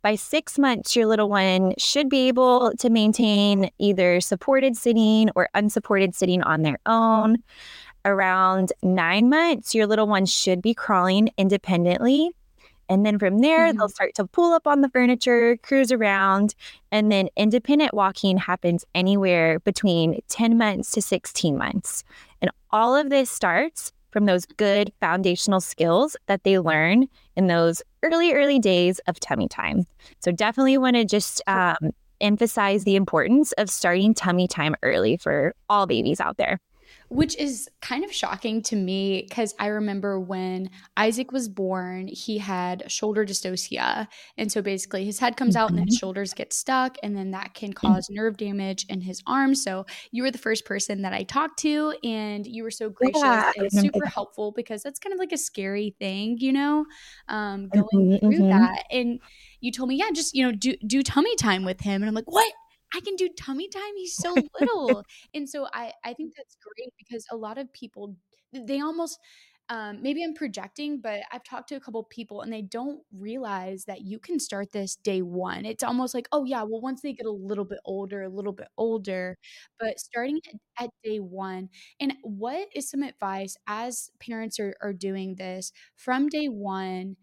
By 0.00 0.16
six 0.16 0.58
months, 0.58 0.94
your 0.94 1.06
little 1.06 1.28
one 1.30 1.72
should 1.78 2.08
be 2.10 2.28
able 2.28 2.72
to 2.78 2.90
maintain 2.90 3.70
either 3.78 4.20
supported 4.20 4.76
sitting 4.76 5.30
or 5.34 5.48
unsupported 5.54 6.14
sitting 6.14 6.42
on 6.42 6.62
their 6.62 6.78
own. 6.84 7.38
Around 8.04 8.72
nine 8.82 9.28
months, 9.28 9.74
your 9.74 9.86
little 9.86 10.06
one 10.06 10.26
should 10.26 10.60
be 10.60 10.74
crawling 10.74 11.30
independently. 11.38 12.30
And 12.88 13.04
then 13.06 13.18
from 13.18 13.38
there, 13.38 13.68
mm-hmm. 13.68 13.78
they'll 13.78 13.88
start 13.88 14.14
to 14.16 14.26
pull 14.26 14.52
up 14.52 14.66
on 14.66 14.82
the 14.82 14.90
furniture, 14.90 15.56
cruise 15.58 15.90
around, 15.90 16.54
and 16.92 17.10
then 17.10 17.28
independent 17.36 17.94
walking 17.94 18.36
happens 18.36 18.84
anywhere 18.94 19.58
between 19.60 20.20
10 20.28 20.58
months 20.58 20.92
to 20.92 21.02
16 21.02 21.56
months. 21.56 22.04
And 22.42 22.50
all 22.70 22.94
of 22.94 23.10
this 23.10 23.30
starts 23.30 23.92
from 24.10 24.26
those 24.26 24.46
good 24.46 24.92
foundational 25.00 25.60
skills 25.60 26.16
that 26.26 26.44
they 26.44 26.58
learn 26.58 27.06
in 27.36 27.46
those 27.46 27.82
early, 28.02 28.32
early 28.32 28.58
days 28.58 29.00
of 29.06 29.18
tummy 29.18 29.48
time. 29.48 29.84
So 30.20 30.30
definitely 30.30 30.78
want 30.78 30.96
to 30.96 31.04
just 31.04 31.42
um, 31.46 31.90
emphasize 32.20 32.84
the 32.84 32.96
importance 32.96 33.52
of 33.52 33.70
starting 33.70 34.14
tummy 34.14 34.46
time 34.46 34.76
early 34.82 35.16
for 35.16 35.54
all 35.68 35.86
babies 35.86 36.20
out 36.20 36.36
there 36.36 36.60
which 37.14 37.36
is 37.38 37.68
kind 37.80 38.04
of 38.04 38.12
shocking 38.12 38.60
to 38.60 38.74
me 38.74 39.24
because 39.28 39.54
I 39.60 39.68
remember 39.68 40.18
when 40.18 40.68
Isaac 40.96 41.30
was 41.30 41.48
born, 41.48 42.08
he 42.08 42.38
had 42.38 42.90
shoulder 42.90 43.24
dystocia. 43.24 44.08
And 44.36 44.50
so 44.50 44.60
basically, 44.60 45.04
his 45.04 45.20
head 45.20 45.36
comes 45.36 45.54
out 45.54 45.70
and 45.70 45.78
his 45.78 45.94
mm-hmm. 45.94 45.98
shoulders 46.00 46.34
get 46.34 46.52
stuck, 46.52 46.96
and 47.04 47.16
then 47.16 47.30
that 47.30 47.54
can 47.54 47.72
cause 47.72 48.08
nerve 48.10 48.36
damage 48.36 48.84
in 48.88 49.00
his 49.00 49.22
arms. 49.28 49.62
So 49.62 49.86
you 50.10 50.24
were 50.24 50.32
the 50.32 50.38
first 50.38 50.64
person 50.64 51.02
that 51.02 51.12
I 51.12 51.22
talked 51.22 51.60
to, 51.60 51.94
and 52.02 52.44
you 52.48 52.64
were 52.64 52.72
so 52.72 52.90
gracious 52.90 53.22
yeah, 53.22 53.52
and 53.56 53.70
super 53.70 54.06
helpful 54.06 54.50
because 54.50 54.82
that's 54.82 54.98
kind 54.98 55.12
of 55.12 55.20
like 55.20 55.30
a 55.30 55.38
scary 55.38 55.94
thing, 56.00 56.38
you 56.40 56.52
know, 56.52 56.84
um, 57.28 57.68
going 57.68 57.84
mm-hmm, 57.94 58.26
through 58.26 58.38
mm-hmm. 58.38 58.48
that. 58.48 58.86
And 58.90 59.20
you 59.60 59.70
told 59.70 59.88
me, 59.88 59.94
yeah, 59.96 60.10
just, 60.12 60.34
you 60.34 60.44
know, 60.44 60.50
do, 60.50 60.74
do 60.84 61.00
tummy 61.04 61.36
time 61.36 61.64
with 61.64 61.80
him. 61.80 62.02
And 62.02 62.08
I'm 62.08 62.14
like, 62.14 62.30
what? 62.30 62.52
I 62.94 63.00
can 63.00 63.16
do 63.16 63.28
tummy 63.36 63.68
time. 63.68 63.96
He's 63.96 64.16
so 64.16 64.34
little. 64.60 65.04
and 65.34 65.48
so 65.48 65.66
I, 65.72 65.92
I 66.04 66.14
think 66.14 66.34
that's 66.36 66.56
great 66.62 66.92
because 66.98 67.26
a 67.30 67.36
lot 67.36 67.58
of 67.58 67.72
people, 67.72 68.16
they 68.52 68.80
almost, 68.80 69.18
um, 69.70 70.02
maybe 70.02 70.22
I'm 70.22 70.34
projecting, 70.34 71.00
but 71.00 71.22
I've 71.32 71.42
talked 71.42 71.70
to 71.70 71.74
a 71.76 71.80
couple 71.80 72.04
people 72.04 72.42
and 72.42 72.52
they 72.52 72.60
don't 72.60 73.00
realize 73.16 73.84
that 73.86 74.02
you 74.02 74.18
can 74.18 74.38
start 74.38 74.72
this 74.72 74.96
day 74.96 75.22
one. 75.22 75.64
It's 75.64 75.82
almost 75.82 76.12
like, 76.14 76.28
oh, 76.32 76.44
yeah, 76.44 76.62
well, 76.64 76.82
once 76.82 77.00
they 77.00 77.14
get 77.14 77.24
a 77.24 77.30
little 77.30 77.64
bit 77.64 77.78
older, 77.86 78.22
a 78.22 78.28
little 78.28 78.52
bit 78.52 78.68
older, 78.76 79.38
but 79.80 79.98
starting 79.98 80.38
at, 80.78 80.84
at 80.84 80.90
day 81.02 81.18
one. 81.18 81.70
And 81.98 82.12
what 82.22 82.68
is 82.74 82.90
some 82.90 83.02
advice 83.02 83.56
as 83.66 84.10
parents 84.20 84.60
are, 84.60 84.74
are 84.82 84.92
doing 84.92 85.36
this 85.36 85.72
from 85.96 86.28
day 86.28 86.46
one 86.48 87.16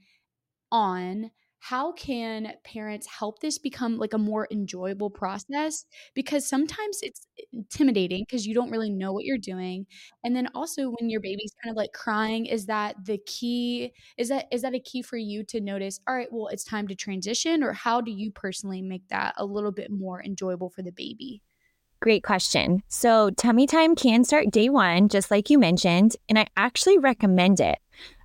on? 0.71 1.31
How 1.61 1.91
can 1.91 2.53
parents 2.63 3.05
help 3.07 3.39
this 3.39 3.59
become 3.59 3.97
like 3.97 4.13
a 4.13 4.17
more 4.17 4.47
enjoyable 4.51 5.11
process 5.11 5.85
because 6.15 6.47
sometimes 6.47 6.99
it's 7.03 7.27
intimidating 7.53 8.25
because 8.27 8.47
you 8.47 8.55
don't 8.55 8.71
really 8.71 8.89
know 8.89 9.13
what 9.13 9.23
you're 9.23 9.37
doing 9.37 9.85
and 10.23 10.35
then 10.35 10.47
also 10.55 10.89
when 10.99 11.09
your 11.09 11.21
baby's 11.21 11.53
kind 11.63 11.71
of 11.71 11.77
like 11.77 11.93
crying 11.93 12.47
is 12.47 12.65
that 12.65 12.95
the 13.05 13.19
key 13.27 13.93
is 14.17 14.29
that 14.29 14.45
is 14.51 14.63
that 14.63 14.73
a 14.73 14.79
key 14.79 15.03
for 15.03 15.17
you 15.17 15.43
to 15.43 15.61
notice 15.61 15.99
all 16.07 16.15
right 16.15 16.29
well 16.31 16.47
it's 16.47 16.63
time 16.63 16.87
to 16.87 16.95
transition 16.95 17.63
or 17.63 17.73
how 17.73 18.01
do 18.01 18.11
you 18.11 18.31
personally 18.31 18.81
make 18.81 19.07
that 19.09 19.33
a 19.37 19.45
little 19.45 19.71
bit 19.71 19.91
more 19.91 20.23
enjoyable 20.23 20.69
for 20.69 20.81
the 20.81 20.91
baby 20.91 21.43
Great 22.01 22.23
question. 22.23 22.81
So, 22.87 23.29
tummy 23.29 23.67
time 23.67 23.93
can 23.93 24.23
start 24.23 24.49
day 24.49 24.69
one, 24.69 25.07
just 25.07 25.29
like 25.29 25.51
you 25.51 25.59
mentioned, 25.59 26.15
and 26.27 26.39
I 26.39 26.47
actually 26.57 26.97
recommend 26.97 27.59
it. 27.59 27.77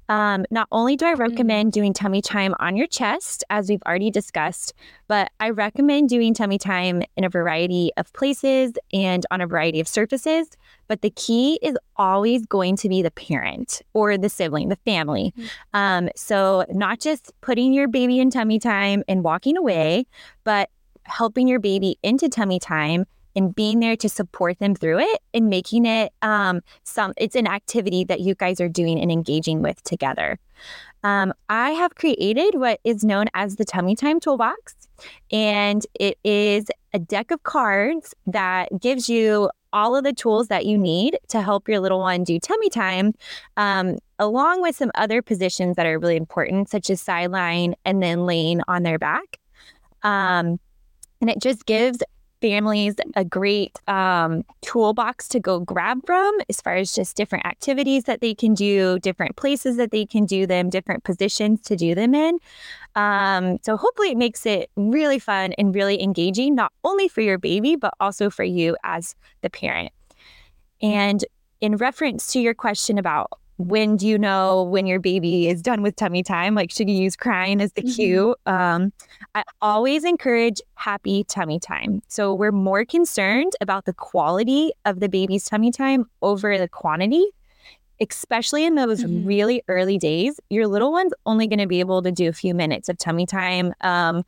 Um, 0.08 0.44
not 0.50 0.68
only 0.72 0.96
do 0.96 1.06
I 1.06 1.14
mm. 1.14 1.18
recommend 1.18 1.72
doing 1.72 1.92
tummy 1.92 2.22
time 2.22 2.54
on 2.60 2.76
your 2.76 2.86
chest, 2.86 3.44
as 3.50 3.68
we've 3.68 3.82
already 3.86 4.10
discussed, 4.10 4.74
but 5.08 5.30
I 5.40 5.50
recommend 5.50 6.08
doing 6.08 6.34
tummy 6.34 6.58
time 6.58 7.02
in 7.16 7.24
a 7.24 7.28
variety 7.28 7.90
of 7.96 8.12
places 8.12 8.72
and 8.92 9.24
on 9.30 9.40
a 9.40 9.46
variety 9.46 9.80
of 9.80 9.88
surfaces. 9.88 10.48
But 10.88 11.02
the 11.02 11.10
key 11.10 11.58
is 11.62 11.76
always 11.96 12.46
going 12.46 12.76
to 12.76 12.88
be 12.88 13.02
the 13.02 13.10
parent 13.10 13.82
or 13.92 14.16
the 14.16 14.28
sibling, 14.28 14.68
the 14.68 14.76
family. 14.76 15.34
Mm. 15.36 15.48
Um, 15.74 16.08
so, 16.14 16.64
not 16.70 17.00
just 17.00 17.32
putting 17.40 17.72
your 17.72 17.88
baby 17.88 18.20
in 18.20 18.30
tummy 18.30 18.58
time 18.58 19.02
and 19.08 19.24
walking 19.24 19.56
away, 19.56 20.06
but 20.44 20.70
helping 21.04 21.48
your 21.48 21.60
baby 21.60 21.98
into 22.02 22.28
tummy 22.28 22.58
time 22.58 23.04
and 23.36 23.54
being 23.54 23.80
there 23.80 23.96
to 23.96 24.08
support 24.08 24.58
them 24.58 24.74
through 24.74 24.98
it 24.98 25.20
and 25.32 25.48
making 25.48 25.86
it 25.86 26.12
um, 26.22 26.60
some 26.82 27.12
it's 27.16 27.36
an 27.36 27.46
activity 27.46 28.02
that 28.04 28.20
you 28.20 28.34
guys 28.34 28.60
are 28.60 28.68
doing 28.68 28.98
and 28.98 29.12
engaging 29.12 29.62
with 29.62 29.82
together 29.84 30.38
um, 31.04 31.32
i 31.48 31.70
have 31.70 31.94
created 31.94 32.54
what 32.54 32.80
is 32.82 33.04
known 33.04 33.26
as 33.34 33.56
the 33.56 33.64
tummy 33.64 33.94
time 33.94 34.18
toolbox 34.18 34.74
and 35.30 35.86
it 36.00 36.18
is 36.24 36.66
a 36.92 36.98
deck 36.98 37.30
of 37.30 37.42
cards 37.42 38.14
that 38.26 38.68
gives 38.80 39.08
you 39.08 39.50
all 39.76 39.94
of 39.94 40.04
the 40.04 40.12
tools 40.12 40.48
that 40.48 40.64
you 40.64 40.78
need 40.78 41.18
to 41.28 41.42
help 41.42 41.68
your 41.68 41.80
little 41.80 42.00
one 42.00 42.24
do 42.24 42.40
tummy 42.40 42.70
time, 42.70 43.12
um, 43.58 43.98
along 44.18 44.62
with 44.62 44.74
some 44.74 44.90
other 44.94 45.20
positions 45.20 45.76
that 45.76 45.84
are 45.84 45.98
really 45.98 46.16
important, 46.16 46.70
such 46.70 46.88
as 46.88 46.98
side-lying 46.98 47.74
and 47.84 48.02
then 48.02 48.24
laying 48.24 48.62
on 48.68 48.84
their 48.84 48.98
back. 48.98 49.38
Um, 50.02 50.58
and 51.20 51.28
it 51.28 51.42
just 51.42 51.66
gives 51.66 51.98
families 52.40 52.94
a 53.14 53.24
great 53.24 53.78
um, 53.88 54.44
toolbox 54.62 55.28
to 55.28 55.40
go 55.40 55.60
grab 55.60 56.04
from 56.06 56.34
as 56.48 56.60
far 56.60 56.74
as 56.74 56.94
just 56.94 57.16
different 57.16 57.46
activities 57.46 58.04
that 58.04 58.20
they 58.20 58.34
can 58.34 58.54
do, 58.54 58.98
different 58.98 59.36
places 59.36 59.76
that 59.76 59.90
they 59.90 60.04
can 60.06 60.26
do 60.26 60.46
them, 60.46 60.70
different 60.70 61.04
positions 61.04 61.60
to 61.62 61.76
do 61.76 61.94
them 61.94 62.14
in. 62.14 62.38
Um, 62.94 63.58
so 63.62 63.76
hopefully 63.76 64.10
it 64.10 64.16
makes 64.16 64.46
it 64.46 64.70
really 64.76 65.18
fun 65.18 65.52
and 65.54 65.74
really 65.74 66.02
engaging, 66.02 66.54
not 66.54 66.72
only 66.84 67.08
for 67.08 67.20
your 67.20 67.38
baby, 67.38 67.76
but 67.76 67.94
also 68.00 68.30
for 68.30 68.44
you 68.44 68.76
as 68.84 69.14
the 69.42 69.50
parent. 69.50 69.92
And 70.82 71.24
in 71.60 71.76
reference 71.76 72.32
to 72.32 72.40
your 72.40 72.54
question 72.54 72.98
about 72.98 73.30
when 73.58 73.96
do 73.96 74.06
you 74.06 74.18
know 74.18 74.64
when 74.64 74.86
your 74.86 75.00
baby 75.00 75.48
is 75.48 75.62
done 75.62 75.82
with 75.82 75.96
tummy 75.96 76.22
time? 76.22 76.54
Like, 76.54 76.70
should 76.70 76.90
you 76.90 76.96
use 76.96 77.16
crying 77.16 77.60
as 77.60 77.72
the 77.72 77.82
mm-hmm. 77.82 77.92
cue? 77.92 78.36
Um, 78.44 78.92
I 79.34 79.44
always 79.62 80.04
encourage 80.04 80.60
happy 80.74 81.24
tummy 81.24 81.58
time. 81.58 82.02
So 82.08 82.34
we're 82.34 82.52
more 82.52 82.84
concerned 82.84 83.54
about 83.60 83.86
the 83.86 83.94
quality 83.94 84.72
of 84.84 85.00
the 85.00 85.08
baby's 85.08 85.46
tummy 85.46 85.70
time 85.70 86.04
over 86.20 86.58
the 86.58 86.68
quantity, 86.68 87.24
especially 88.00 88.66
in 88.66 88.74
those 88.74 89.02
mm-hmm. 89.02 89.26
really 89.26 89.62
early 89.68 89.96
days. 89.96 90.38
Your 90.50 90.66
little 90.66 90.92
one's 90.92 91.12
only 91.24 91.46
going 91.46 91.60
to 91.60 91.66
be 91.66 91.80
able 91.80 92.02
to 92.02 92.12
do 92.12 92.28
a 92.28 92.34
few 92.34 92.54
minutes 92.54 92.88
of 92.90 92.98
tummy 92.98 93.24
time. 93.24 93.72
Um, 93.80 94.22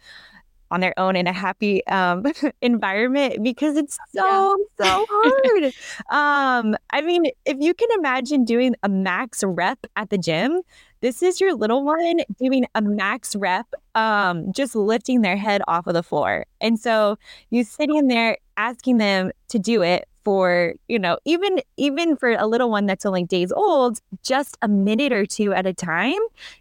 on 0.71 0.81
their 0.81 0.99
own 0.99 1.17
in 1.17 1.27
a 1.27 1.33
happy 1.33 1.87
um, 1.87 2.25
environment 2.63 3.43
because 3.43 3.77
it's 3.77 3.99
so 4.15 4.57
yeah. 4.79 4.85
so 4.85 5.07
hard. 5.09 5.65
um, 6.11 6.77
I 6.91 7.01
mean, 7.01 7.27
if 7.45 7.57
you 7.61 7.75
can 7.75 7.89
imagine 7.99 8.45
doing 8.45 8.75
a 8.83 8.89
max 8.89 9.43
rep 9.47 9.87
at 9.97 10.11
the 10.11 10.19
gym, 10.19 10.63
this 11.01 11.23
is 11.23 11.41
your 11.41 11.55
little 11.55 11.85
one 11.85 12.21
doing 12.41 12.67
a 12.75 12.83
max 12.83 13.37
rep, 13.37 13.67
um, 13.95 14.53
just 14.53 14.75
lifting 14.75 15.23
their 15.23 15.37
head 15.37 15.63
off 15.69 15.87
of 15.87 15.95
the 15.95 16.03
floor. 16.03 16.45
And 16.61 16.79
so 16.79 17.19
you 17.51 17.63
sitting 17.65 18.09
there 18.09 18.39
asking 18.57 18.99
them 18.99 19.31
to 19.49 19.59
do 19.59 19.83
it 19.83 20.09
for 20.29 20.75
you 20.89 20.99
know 20.99 21.17
even 21.25 21.59
even 21.79 22.15
for 22.15 22.33
a 22.33 22.47
little 22.47 22.69
one 22.69 22.85
that's 22.85 23.07
only 23.07 23.25
days 23.25 23.51
old 23.51 23.99
just 24.23 24.59
a 24.61 24.69
minute 24.69 25.11
or 25.11 25.25
two 25.25 25.55
at 25.55 25.65
a 25.65 25.73
time 25.73 26.19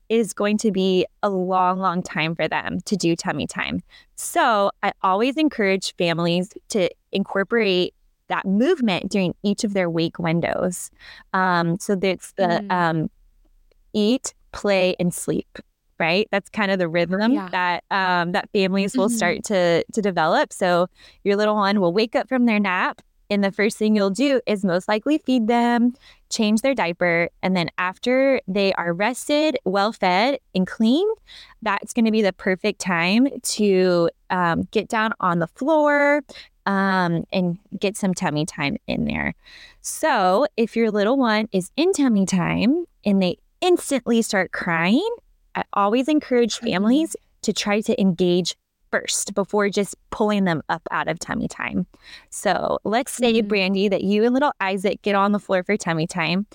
is 0.08 0.32
going 0.32 0.58
to 0.58 0.72
be 0.72 1.06
a 1.22 1.30
long 1.30 1.78
long 1.78 2.02
time 2.02 2.34
for 2.34 2.48
them 2.48 2.80
to 2.86 2.96
do 2.96 3.14
tummy 3.14 3.46
time 3.46 3.84
so 4.16 4.72
i 4.84 4.94
always 5.02 5.36
encourage 5.36 5.94
families 5.98 6.54
to 6.70 6.90
incorporate 7.12 7.94
that 8.30 8.46
movement 8.46 9.12
during 9.12 9.36
each 9.44 9.66
of 9.66 9.74
their 9.74 9.90
wake 9.90 10.18
windows 10.18 10.90
um, 11.34 11.78
so 11.78 11.94
that's 11.94 12.32
the 12.38 12.64
mm. 12.64 12.72
um, 12.72 13.10
eat 13.92 14.34
play 14.54 14.96
and 14.98 15.14
sleep 15.14 15.60
right? 16.00 16.28
That's 16.32 16.50
kind 16.50 16.70
of 16.70 16.78
the 16.78 16.88
rhythm 16.88 17.34
yeah. 17.34 17.50
that 17.50 17.84
um, 17.90 18.34
that 18.34 18.50
families 18.52 18.96
will 18.96 19.08
mm-hmm. 19.08 19.16
start 19.16 19.44
to 19.46 19.84
to 19.84 20.02
develop. 20.02 20.54
So 20.54 20.88
your 21.24 21.36
little 21.36 21.56
one 21.56 21.82
will 21.82 21.92
wake 21.92 22.16
up 22.16 22.30
from 22.30 22.46
their 22.46 22.60
nap, 22.60 23.02
And 23.30 23.44
the 23.44 23.52
first 23.52 23.78
thing 23.78 23.96
you'll 23.96 24.10
do 24.10 24.42
is 24.46 24.64
most 24.64 24.88
likely 24.88 25.18
feed 25.18 25.48
them, 25.48 25.94
change 26.30 26.62
their 26.62 26.74
diaper. 26.74 27.30
And 27.44 27.56
then 27.56 27.70
after 27.78 28.42
they 28.48 28.74
are 28.74 28.94
rested, 28.94 29.58
well 29.66 29.92
fed, 29.92 30.40
and 30.56 30.66
clean, 30.66 31.08
that's 31.62 31.94
going 31.94 32.06
to 32.06 32.12
be 32.12 32.22
the 32.22 32.34
perfect 32.34 32.80
time 32.80 33.28
to 33.42 34.10
um, 34.30 34.68
get 34.72 34.88
down 34.88 35.14
on 35.20 35.40
the 35.40 35.48
floor 35.48 36.24
um, 36.66 37.24
and 37.32 37.58
get 37.80 37.98
some 37.98 38.14
tummy 38.14 38.46
time 38.46 38.78
in 38.88 39.06
there. 39.06 39.34
So 39.82 40.48
if 40.58 40.76
your 40.76 40.92
little 40.92 41.18
one 41.18 41.48
is 41.52 41.72
in 41.78 41.94
tummy 41.94 42.26
time 42.26 42.86
and 43.06 43.22
they 43.22 43.38
instantly 43.62 44.22
start 44.22 44.52
crying, 44.52 45.10
I 45.56 45.64
always 45.74 46.08
encourage 46.08 46.58
families 46.58 47.16
to 47.42 47.54
try 47.54 47.82
to 47.82 48.00
engage 48.00 48.56
first 48.92 49.34
before 49.34 49.70
just 49.70 49.96
pulling 50.10 50.46
them 50.46 50.62
up 50.70 50.82
out 50.92 51.08
of 51.08 51.20
tummy 51.20 51.48
time. 51.48 51.86
So 52.30 52.80
let's 52.84 53.12
say, 53.12 53.34
mm-hmm. 53.34 53.48
Brandy, 53.48 53.88
that 53.90 54.04
you 54.04 54.24
and 54.24 54.34
little 54.34 54.54
Isaac 54.60 55.02
get 55.02 55.16
on 55.16 55.32
the 55.32 55.40
floor 55.40 55.64
for 55.64 55.78
tummy 55.78 56.08
time. 56.08 56.46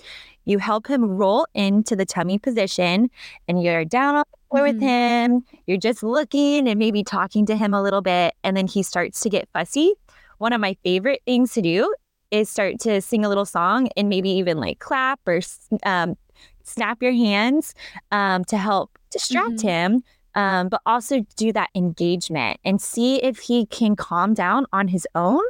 You 0.45 0.57
help 0.57 0.87
him 0.87 1.03
roll 1.05 1.47
into 1.53 1.95
the 1.95 2.05
tummy 2.05 2.37
position 2.37 3.09
and 3.47 3.63
you're 3.63 3.85
down 3.85 4.15
on 4.15 4.23
the 4.31 4.47
floor 4.49 4.67
mm-hmm. 4.67 4.75
with 4.75 4.81
him. 4.81 5.45
You're 5.67 5.77
just 5.77 6.03
looking 6.03 6.67
and 6.67 6.77
maybe 6.77 7.03
talking 7.03 7.45
to 7.45 7.55
him 7.55 7.73
a 7.73 7.81
little 7.81 8.01
bit. 8.01 8.33
And 8.43 8.57
then 8.57 8.67
he 8.67 8.83
starts 8.83 9.21
to 9.21 9.29
get 9.29 9.47
fussy. 9.53 9.93
One 10.39 10.53
of 10.53 10.59
my 10.59 10.75
favorite 10.83 11.21
things 11.25 11.53
to 11.53 11.61
do 11.61 11.93
is 12.31 12.49
start 12.49 12.79
to 12.79 12.99
sing 12.99 13.23
a 13.23 13.29
little 13.29 13.45
song 13.45 13.87
and 13.95 14.09
maybe 14.09 14.29
even 14.31 14.57
like 14.57 14.79
clap 14.79 15.19
or 15.27 15.39
um, 15.85 16.17
snap 16.63 17.01
your 17.01 17.11
hands 17.11 17.75
um, 18.11 18.43
to 18.45 18.57
help 18.57 18.97
distract 19.11 19.57
mm-hmm. 19.57 19.67
him 19.67 20.03
um, 20.35 20.69
but 20.69 20.81
also 20.85 21.25
do 21.35 21.51
that 21.53 21.69
engagement 21.75 22.59
and 22.63 22.81
see 22.81 23.21
if 23.23 23.39
he 23.39 23.65
can 23.65 23.95
calm 23.95 24.33
down 24.33 24.65
on 24.73 24.87
his 24.87 25.07
own. 25.15 25.41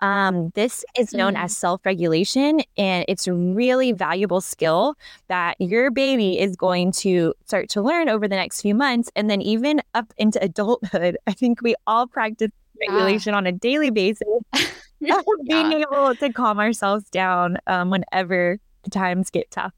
Um, 0.00 0.50
this 0.54 0.84
is 0.98 1.14
known 1.14 1.34
mm. 1.34 1.44
as 1.44 1.56
self 1.56 1.80
regulation, 1.86 2.60
and 2.76 3.04
it's 3.08 3.26
a 3.26 3.32
really 3.32 3.92
valuable 3.92 4.40
skill 4.40 4.96
that 5.28 5.56
your 5.60 5.90
baby 5.90 6.38
is 6.38 6.56
going 6.56 6.92
to 6.92 7.32
start 7.46 7.68
to 7.70 7.82
learn 7.82 8.08
over 8.08 8.28
the 8.28 8.36
next 8.36 8.60
few 8.60 8.74
months. 8.74 9.10
And 9.16 9.30
then, 9.30 9.40
even 9.40 9.80
up 9.94 10.12
into 10.18 10.42
adulthood, 10.42 11.16
I 11.26 11.32
think 11.32 11.62
we 11.62 11.74
all 11.86 12.06
practice 12.06 12.50
regulation 12.88 13.32
yeah. 13.32 13.36
on 13.38 13.46
a 13.46 13.52
daily 13.52 13.90
basis, 13.90 14.28
yeah. 15.00 15.22
being 15.46 15.72
able 15.72 16.14
to 16.14 16.32
calm 16.32 16.58
ourselves 16.58 17.08
down 17.08 17.56
um, 17.66 17.90
whenever 17.90 18.58
the 18.82 18.90
times 18.90 19.30
get 19.30 19.50
tough. 19.50 19.72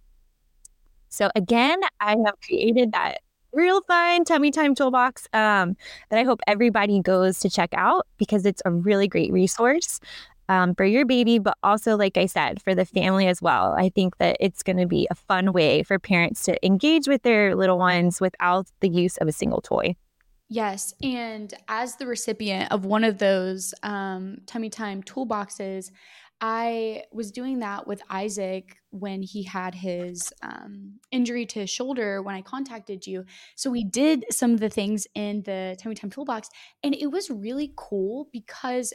So, 1.09 1.31
again, 1.37 1.79
I 2.01 2.17
have 2.25 2.41
created 2.41 2.93
that 2.93 3.21
real 3.57 3.81
fun 3.83 4.25
tummy 4.25 4.51
time 4.51 4.75
toolbox 4.75 5.27
um, 5.33 5.77
that 6.11 6.19
I 6.19 6.23
hope 6.23 6.41
everybody 6.47 7.01
goes 7.01 7.41
to 7.41 7.51
check 7.51 7.71
out 7.75 8.07
because 8.19 8.47
it's 8.47 8.63
a 8.65 8.71
really 8.71 9.09
great 9.09 9.33
resource 9.33 9.99
um, 10.49 10.75
for 10.75 10.85
your 10.85 11.05
baby, 11.05 11.39
but 11.39 11.57
also, 11.63 11.97
like 11.97 12.17
I 12.17 12.27
said, 12.27 12.63
for 12.63 12.75
the 12.75 12.85
family 12.85 13.27
as 13.27 13.43
well. 13.43 13.75
I 13.77 13.89
think 13.89 14.19
that 14.19 14.37
it's 14.39 14.63
going 14.63 14.77
to 14.77 14.87
be 14.87 15.09
a 15.11 15.15
fun 15.15 15.53
way 15.53 15.83
for 15.83 15.99
parents 15.99 16.45
to 16.45 16.65
engage 16.65 17.09
with 17.09 17.23
their 17.23 17.57
little 17.57 17.79
ones 17.79 18.21
without 18.21 18.67
the 18.81 18.89
use 18.89 19.17
of 19.17 19.27
a 19.27 19.33
single 19.33 19.61
toy. 19.61 19.97
Yes. 20.49 20.95
And 21.03 21.53
as 21.67 21.97
the 21.97 22.07
recipient 22.07 22.71
of 22.71 22.85
one 22.85 23.03
of 23.03 23.19
those 23.19 23.75
um, 23.83 24.39
tummy 24.47 24.71
time 24.71 25.03
toolboxes, 25.03 25.91
I 26.41 27.05
was 27.13 27.33
doing 27.33 27.61
that 27.61 27.87
with 27.87 28.03
Isaac 28.11 28.77
when 28.91 29.23
he 29.23 29.43
had 29.43 29.75
his 29.75 30.33
um, 30.43 31.01
injury 31.11 31.47
to 31.47 31.61
his 31.61 31.71
shoulder 31.71 32.23
when 32.23 32.35
I 32.35 32.43
contacted 32.43 33.07
you. 33.07 33.25
So 33.55 33.71
we 33.71 33.85
did 33.85 34.27
some 34.31 34.53
of 34.53 34.61
the 34.61 34.69
things 34.69 35.07
in 35.15 35.43
the 35.43 35.77
Tummy 35.81 35.95
Time 35.95 36.11
Toolbox, 36.11 36.51
and 36.83 36.95
it 36.95 37.11
was 37.11 37.31
really 37.31 37.73
cool 37.77 38.29
because 38.33 38.93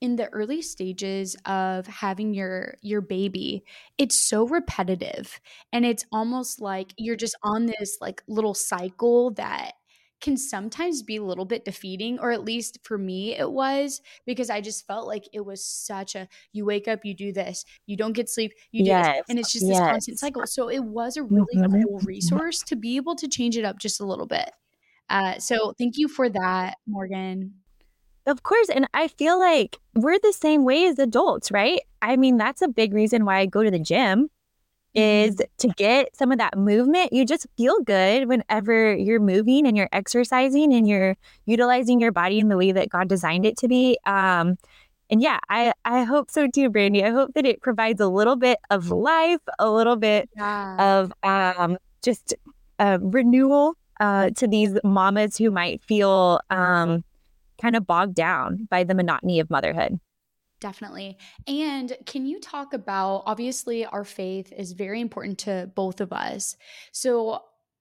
in 0.00 0.16
the 0.16 0.28
early 0.30 0.60
stages 0.60 1.36
of 1.46 1.86
having 1.86 2.34
your 2.34 2.74
your 2.82 3.00
baby 3.00 3.64
it's 3.98 4.20
so 4.20 4.44
repetitive 4.44 5.40
and 5.72 5.86
it's 5.86 6.04
almost 6.10 6.60
like 6.60 6.92
you're 6.98 7.14
just 7.14 7.36
on 7.44 7.66
this 7.66 7.98
like 8.00 8.20
little 8.26 8.52
cycle 8.52 9.30
that 9.30 9.74
can 10.22 10.36
sometimes 10.36 11.02
be 11.02 11.16
a 11.16 11.22
little 11.22 11.44
bit 11.44 11.64
defeating, 11.64 12.18
or 12.18 12.30
at 12.30 12.44
least 12.44 12.78
for 12.82 12.96
me, 12.96 13.36
it 13.36 13.50
was 13.50 14.00
because 14.24 14.48
I 14.48 14.62
just 14.62 14.86
felt 14.86 15.06
like 15.06 15.24
it 15.32 15.44
was 15.44 15.62
such 15.62 16.14
a 16.14 16.28
you 16.52 16.64
wake 16.64 16.88
up, 16.88 17.00
you 17.04 17.12
do 17.12 17.32
this, 17.32 17.64
you 17.86 17.96
don't 17.96 18.14
get 18.14 18.30
sleep, 18.30 18.52
you 18.70 18.84
do 18.84 18.90
yes. 18.90 19.06
this, 19.06 19.24
and 19.28 19.38
it's 19.38 19.52
just 19.52 19.66
yes. 19.66 19.78
this 19.78 19.86
constant 19.86 20.18
cycle. 20.18 20.46
So 20.46 20.70
it 20.70 20.82
was 20.82 21.16
a 21.18 21.22
really 21.22 21.56
mm-hmm. 21.56 21.82
cool 21.82 21.98
resource 22.04 22.62
to 22.62 22.76
be 22.76 22.96
able 22.96 23.16
to 23.16 23.28
change 23.28 23.58
it 23.58 23.64
up 23.64 23.78
just 23.78 24.00
a 24.00 24.06
little 24.06 24.26
bit. 24.26 24.50
Uh, 25.10 25.38
so 25.38 25.74
thank 25.76 25.98
you 25.98 26.08
for 26.08 26.30
that, 26.30 26.78
Morgan. 26.86 27.54
Of 28.24 28.42
course. 28.44 28.68
And 28.68 28.86
I 28.94 29.08
feel 29.08 29.38
like 29.38 29.78
we're 29.94 30.18
the 30.18 30.32
same 30.32 30.64
way 30.64 30.86
as 30.86 30.98
adults, 30.98 31.50
right? 31.50 31.80
I 32.00 32.16
mean, 32.16 32.36
that's 32.36 32.62
a 32.62 32.68
big 32.68 32.94
reason 32.94 33.24
why 33.24 33.38
I 33.38 33.46
go 33.46 33.62
to 33.62 33.70
the 33.70 33.80
gym 33.80 34.30
is 34.94 35.36
mm-hmm. 35.36 35.44
to 35.58 35.68
get 35.76 36.14
some 36.16 36.32
of 36.32 36.38
that 36.38 36.56
movement. 36.56 37.12
You 37.12 37.24
just 37.24 37.46
feel 37.56 37.80
good 37.80 38.28
whenever 38.28 38.94
you're 38.94 39.20
moving 39.20 39.66
and 39.66 39.76
you're 39.76 39.88
exercising 39.92 40.72
and 40.72 40.86
you're 40.86 41.16
utilizing 41.46 42.00
your 42.00 42.12
body 42.12 42.38
in 42.38 42.48
the 42.48 42.56
way 42.56 42.72
that 42.72 42.88
God 42.88 43.08
designed 43.08 43.46
it 43.46 43.56
to 43.58 43.68
be. 43.68 43.98
Um, 44.04 44.58
and 45.10 45.20
yeah, 45.20 45.38
I, 45.48 45.72
I 45.84 46.04
hope 46.04 46.30
so 46.30 46.48
too, 46.48 46.70
Brandy. 46.70 47.04
I 47.04 47.10
hope 47.10 47.34
that 47.34 47.44
it 47.44 47.60
provides 47.60 48.00
a 48.00 48.08
little 48.08 48.36
bit 48.36 48.58
of 48.70 48.90
life, 48.90 49.40
a 49.58 49.70
little 49.70 49.96
bit 49.96 50.30
yeah. 50.36 50.76
of 50.78 51.12
um, 51.22 51.76
just 52.02 52.34
uh, 52.78 52.98
renewal 53.00 53.76
uh, 54.00 54.30
to 54.30 54.48
these 54.48 54.78
mamas 54.82 55.36
who 55.36 55.50
might 55.50 55.82
feel 55.82 56.40
um, 56.50 57.04
kind 57.60 57.76
of 57.76 57.86
bogged 57.86 58.14
down 58.14 58.66
by 58.70 58.84
the 58.84 58.94
monotony 58.94 59.38
of 59.38 59.50
motherhood. 59.50 60.00
Definitely. 60.62 61.18
And 61.48 61.92
can 62.06 62.24
you 62.24 62.38
talk 62.38 62.72
about 62.72 63.24
obviously 63.26 63.84
our 63.84 64.04
faith 64.04 64.52
is 64.56 64.72
very 64.72 65.00
important 65.00 65.38
to 65.40 65.68
both 65.74 66.00
of 66.00 66.12
us. 66.12 66.56
So 66.92 67.40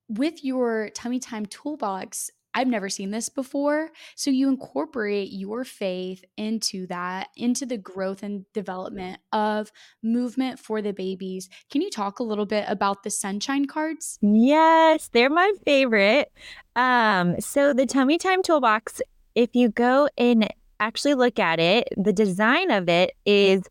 with 0.09 0.43
your 0.43 0.89
tummy 0.89 1.19
time 1.19 1.45
toolbox, 1.45 2.31
I've 2.55 2.67
never 2.67 2.89
seen 2.89 3.11
this 3.11 3.29
before. 3.29 3.91
So 4.15 4.31
you 4.31 4.49
incorporate 4.49 5.31
your 5.31 5.63
faith 5.63 6.25
into 6.37 6.87
that, 6.87 7.27
into 7.37 7.67
the 7.67 7.77
growth 7.77 8.23
and 8.23 8.51
development 8.51 9.19
of 9.31 9.71
movement 10.01 10.57
for 10.57 10.81
the 10.81 10.91
babies. 10.91 11.49
Can 11.69 11.83
you 11.83 11.91
talk 11.91 12.17
a 12.17 12.23
little 12.23 12.47
bit 12.47 12.65
about 12.67 13.03
the 13.03 13.11
sunshine 13.11 13.65
cards? 13.65 14.17
Yes, 14.23 15.07
they're 15.09 15.29
my 15.29 15.53
favorite. 15.63 16.31
Um, 16.75 17.39
so 17.39 17.73
the 17.73 17.85
tummy 17.85 18.17
time 18.17 18.41
toolbox, 18.41 19.03
if 19.35 19.55
you 19.55 19.69
go 19.69 20.09
in 20.17 20.49
actually 20.81 21.13
look 21.13 21.39
at 21.39 21.59
it, 21.59 21.87
the 21.95 22.11
design 22.11 22.71
of 22.71 22.89
it 22.89 23.15
is 23.25 23.63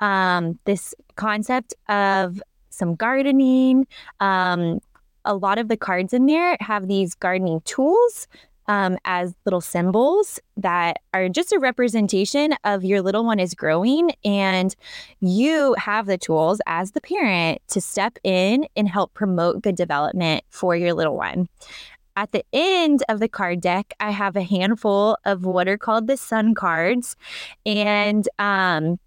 um, 0.00 0.58
this 0.64 0.94
concept 1.16 1.74
of 1.88 2.40
some 2.70 2.94
gardening. 2.94 3.86
Um, 4.20 4.80
a 5.24 5.34
lot 5.34 5.58
of 5.58 5.68
the 5.68 5.76
cards 5.76 6.12
in 6.12 6.26
there 6.26 6.56
have 6.60 6.86
these 6.86 7.14
gardening 7.14 7.60
tools 7.62 8.28
um, 8.68 8.98
as 9.04 9.34
little 9.46 9.62
symbols 9.62 10.38
that 10.58 10.98
are 11.14 11.28
just 11.28 11.52
a 11.52 11.58
representation 11.58 12.54
of 12.64 12.84
your 12.84 13.00
little 13.00 13.24
one 13.24 13.40
is 13.40 13.54
growing, 13.54 14.12
and 14.24 14.76
you 15.20 15.74
have 15.78 16.06
the 16.06 16.18
tools 16.18 16.60
as 16.66 16.92
the 16.92 17.00
parent 17.00 17.62
to 17.68 17.80
step 17.80 18.18
in 18.22 18.66
and 18.76 18.88
help 18.88 19.14
promote 19.14 19.62
good 19.62 19.74
development 19.74 20.44
for 20.50 20.76
your 20.76 20.92
little 20.92 21.16
one. 21.16 21.48
At 22.18 22.32
the 22.32 22.44
end 22.52 23.04
of 23.08 23.20
the 23.20 23.28
card 23.28 23.60
deck, 23.60 23.94
I 24.00 24.10
have 24.10 24.34
a 24.34 24.42
handful 24.42 25.16
of 25.24 25.44
what 25.44 25.68
are 25.68 25.78
called 25.78 26.08
the 26.08 26.16
sun 26.16 26.52
cards. 26.52 27.14
And 27.64 28.28
um, 28.40 28.98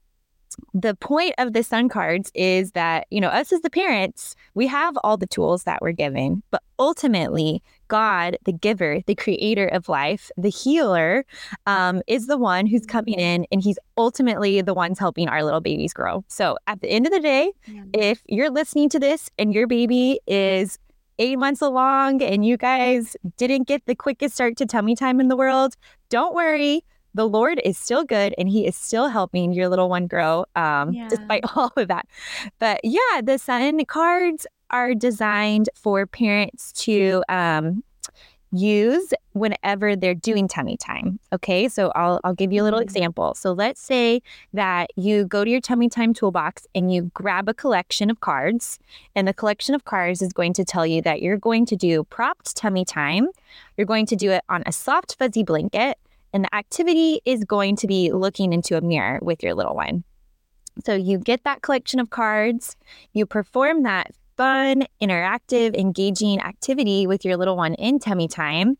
the 0.73 0.95
point 0.95 1.35
of 1.37 1.51
the 1.51 1.61
sun 1.61 1.89
cards 1.89 2.31
is 2.33 2.71
that, 2.71 3.07
you 3.09 3.19
know, 3.19 3.27
us 3.27 3.51
as 3.51 3.59
the 3.63 3.69
parents, 3.69 4.37
we 4.53 4.65
have 4.67 4.95
all 5.03 5.17
the 5.17 5.27
tools 5.27 5.65
that 5.65 5.81
we're 5.81 5.91
given, 5.91 6.41
but 6.51 6.63
ultimately, 6.79 7.61
God, 7.89 8.37
the 8.45 8.53
giver, 8.53 9.01
the 9.05 9.15
creator 9.15 9.67
of 9.67 9.89
life, 9.89 10.31
the 10.37 10.49
healer, 10.49 11.25
um, 11.65 12.01
is 12.07 12.27
the 12.27 12.37
one 12.37 12.65
who's 12.65 12.85
coming 12.85 13.19
in 13.19 13.45
and 13.51 13.61
he's 13.61 13.77
ultimately 13.97 14.61
the 14.61 14.73
one's 14.73 14.99
helping 14.99 15.27
our 15.27 15.43
little 15.43 15.59
babies 15.59 15.91
grow. 15.91 16.23
So 16.29 16.57
at 16.65 16.79
the 16.79 16.87
end 16.87 17.07
of 17.07 17.11
the 17.11 17.19
day, 17.19 17.51
yeah. 17.67 17.83
if 17.93 18.23
you're 18.29 18.51
listening 18.51 18.87
to 18.87 18.99
this 18.99 19.29
and 19.37 19.53
your 19.53 19.67
baby 19.67 20.21
is 20.27 20.79
eight 21.21 21.37
months 21.37 21.61
along 21.61 22.21
and 22.23 22.43
you 22.43 22.57
guys 22.57 23.15
didn't 23.37 23.67
get 23.67 23.85
the 23.85 23.95
quickest 23.95 24.33
start 24.33 24.57
to 24.57 24.65
tummy 24.65 24.95
time 24.95 25.19
in 25.19 25.27
the 25.27 25.37
world, 25.37 25.75
don't 26.09 26.33
worry. 26.33 26.83
The 27.13 27.27
Lord 27.27 27.61
is 27.63 27.77
still 27.77 28.03
good 28.03 28.33
and 28.37 28.49
He 28.49 28.65
is 28.65 28.75
still 28.75 29.07
helping 29.07 29.53
your 29.53 29.69
little 29.69 29.87
one 29.87 30.07
grow 30.07 30.45
um, 30.55 30.93
yeah. 30.93 31.07
despite 31.09 31.43
all 31.55 31.71
of 31.77 31.87
that. 31.89 32.07
But 32.57 32.79
yeah, 32.83 33.21
the 33.23 33.37
sun 33.37 33.85
cards 33.85 34.47
are 34.71 34.95
designed 34.95 35.69
for 35.75 36.07
parents 36.07 36.71
to 36.73 37.23
um, 37.29 37.83
use 38.51 39.13
whenever 39.33 39.95
they're 39.95 40.13
doing 40.13 40.47
tummy 40.47 40.75
time. 40.75 41.19
Okay, 41.31 41.69
so 41.69 41.91
I'll, 41.95 42.19
I'll 42.23 42.33
give 42.33 42.51
you 42.51 42.61
a 42.61 42.65
little 42.65 42.79
mm-hmm. 42.79 42.95
example. 42.95 43.33
So 43.35 43.53
let's 43.53 43.81
say 43.81 44.21
that 44.53 44.89
you 44.95 45.25
go 45.25 45.45
to 45.45 45.49
your 45.49 45.61
tummy 45.61 45.89
time 45.89 46.13
toolbox 46.13 46.67
and 46.75 46.93
you 46.93 47.11
grab 47.13 47.47
a 47.47 47.53
collection 47.53 48.09
of 48.09 48.19
cards, 48.19 48.79
and 49.15 49.27
the 49.27 49.33
collection 49.33 49.73
of 49.73 49.85
cards 49.85 50.21
is 50.21 50.33
going 50.33 50.53
to 50.53 50.65
tell 50.65 50.85
you 50.85 51.01
that 51.03 51.21
you're 51.21 51.37
going 51.37 51.65
to 51.67 51.75
do 51.75 52.03
propped 52.05 52.55
tummy 52.55 52.83
time. 52.85 53.27
You're 53.77 53.87
going 53.87 54.05
to 54.07 54.15
do 54.15 54.31
it 54.31 54.43
on 54.49 54.63
a 54.65 54.71
soft, 54.71 55.15
fuzzy 55.17 55.43
blanket, 55.43 55.97
and 56.33 56.43
the 56.43 56.55
activity 56.55 57.21
is 57.25 57.43
going 57.43 57.75
to 57.77 57.87
be 57.87 58.11
looking 58.11 58.53
into 58.53 58.77
a 58.77 58.81
mirror 58.81 59.19
with 59.21 59.43
your 59.43 59.53
little 59.53 59.75
one. 59.75 60.03
So 60.85 60.93
you 60.93 61.17
get 61.17 61.43
that 61.43 61.61
collection 61.61 61.99
of 61.99 62.09
cards, 62.09 62.77
you 63.13 63.25
perform 63.25 63.83
that 63.83 64.11
fun, 64.41 64.87
interactive, 64.99 65.75
engaging 65.75 66.41
activity 66.41 67.05
with 67.05 67.23
your 67.23 67.37
little 67.37 67.55
one 67.55 67.75
in 67.75 67.99
tummy 67.99 68.27
time. 68.27 68.75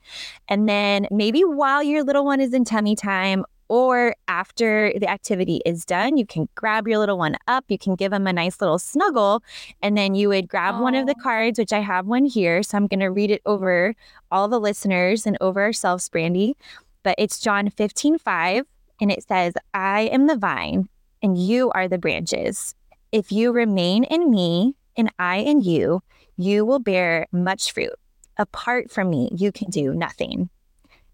And 0.48 0.68
then 0.68 1.06
maybe 1.12 1.42
while 1.42 1.84
your 1.84 2.04
little 2.04 2.26
one 2.26 2.42
is 2.42 2.52
in 2.52 2.66
tummy 2.66 2.96
time 2.96 3.46
or 3.70 4.16
after 4.28 4.92
the 4.98 5.08
activity 5.08 5.62
is 5.64 5.86
done, 5.86 6.18
you 6.18 6.26
can 6.26 6.50
grab 6.56 6.88
your 6.88 6.98
little 6.98 7.20
one 7.20 7.36
up, 7.48 7.66
you 7.68 7.78
can 7.78 7.94
give 7.94 8.10
them 8.10 8.26
a 8.26 8.34
nice 8.34 8.60
little 8.60 8.80
snuggle, 8.80 9.44
and 9.84 9.96
then 9.96 10.16
you 10.16 10.30
would 10.30 10.48
grab 10.48 10.74
Aww. 10.74 10.82
one 10.82 10.96
of 10.96 11.06
the 11.06 11.14
cards, 11.14 11.60
which 11.60 11.74
I 11.74 11.82
have 11.82 12.08
one 12.08 12.26
here. 12.26 12.64
So 12.64 12.76
I'm 12.76 12.88
going 12.88 13.00
to 13.02 13.12
read 13.12 13.30
it 13.30 13.44
over 13.46 13.94
all 14.32 14.48
the 14.48 14.60
listeners 14.60 15.28
and 15.28 15.38
over 15.42 15.62
ourselves, 15.62 16.10
Brandy. 16.10 16.58
But 17.04 17.14
it's 17.20 17.40
John 17.40 17.70
15, 17.70 18.18
5, 18.18 18.66
and 19.00 19.12
it 19.12 19.28
says, 19.28 19.54
I 19.76 20.10
am 20.12 20.26
the 20.26 20.38
vine, 20.38 20.90
and 21.22 21.38
you 21.38 21.70
are 21.76 21.88
the 21.88 22.00
branches. 22.00 22.74
If 23.12 23.32
you 23.32 23.52
remain 23.52 24.06
in 24.06 24.32
me, 24.32 24.74
and 24.98 25.12
I 25.20 25.38
in 25.38 25.62
you, 25.62 26.02
you 26.38 26.66
will 26.66 26.80
bear 26.80 27.28
much 27.32 27.74
fruit. 27.74 27.94
Apart 28.38 28.90
from 28.90 29.10
me, 29.10 29.30
you 29.36 29.52
can 29.52 29.70
do 29.70 29.94
nothing. 29.94 30.50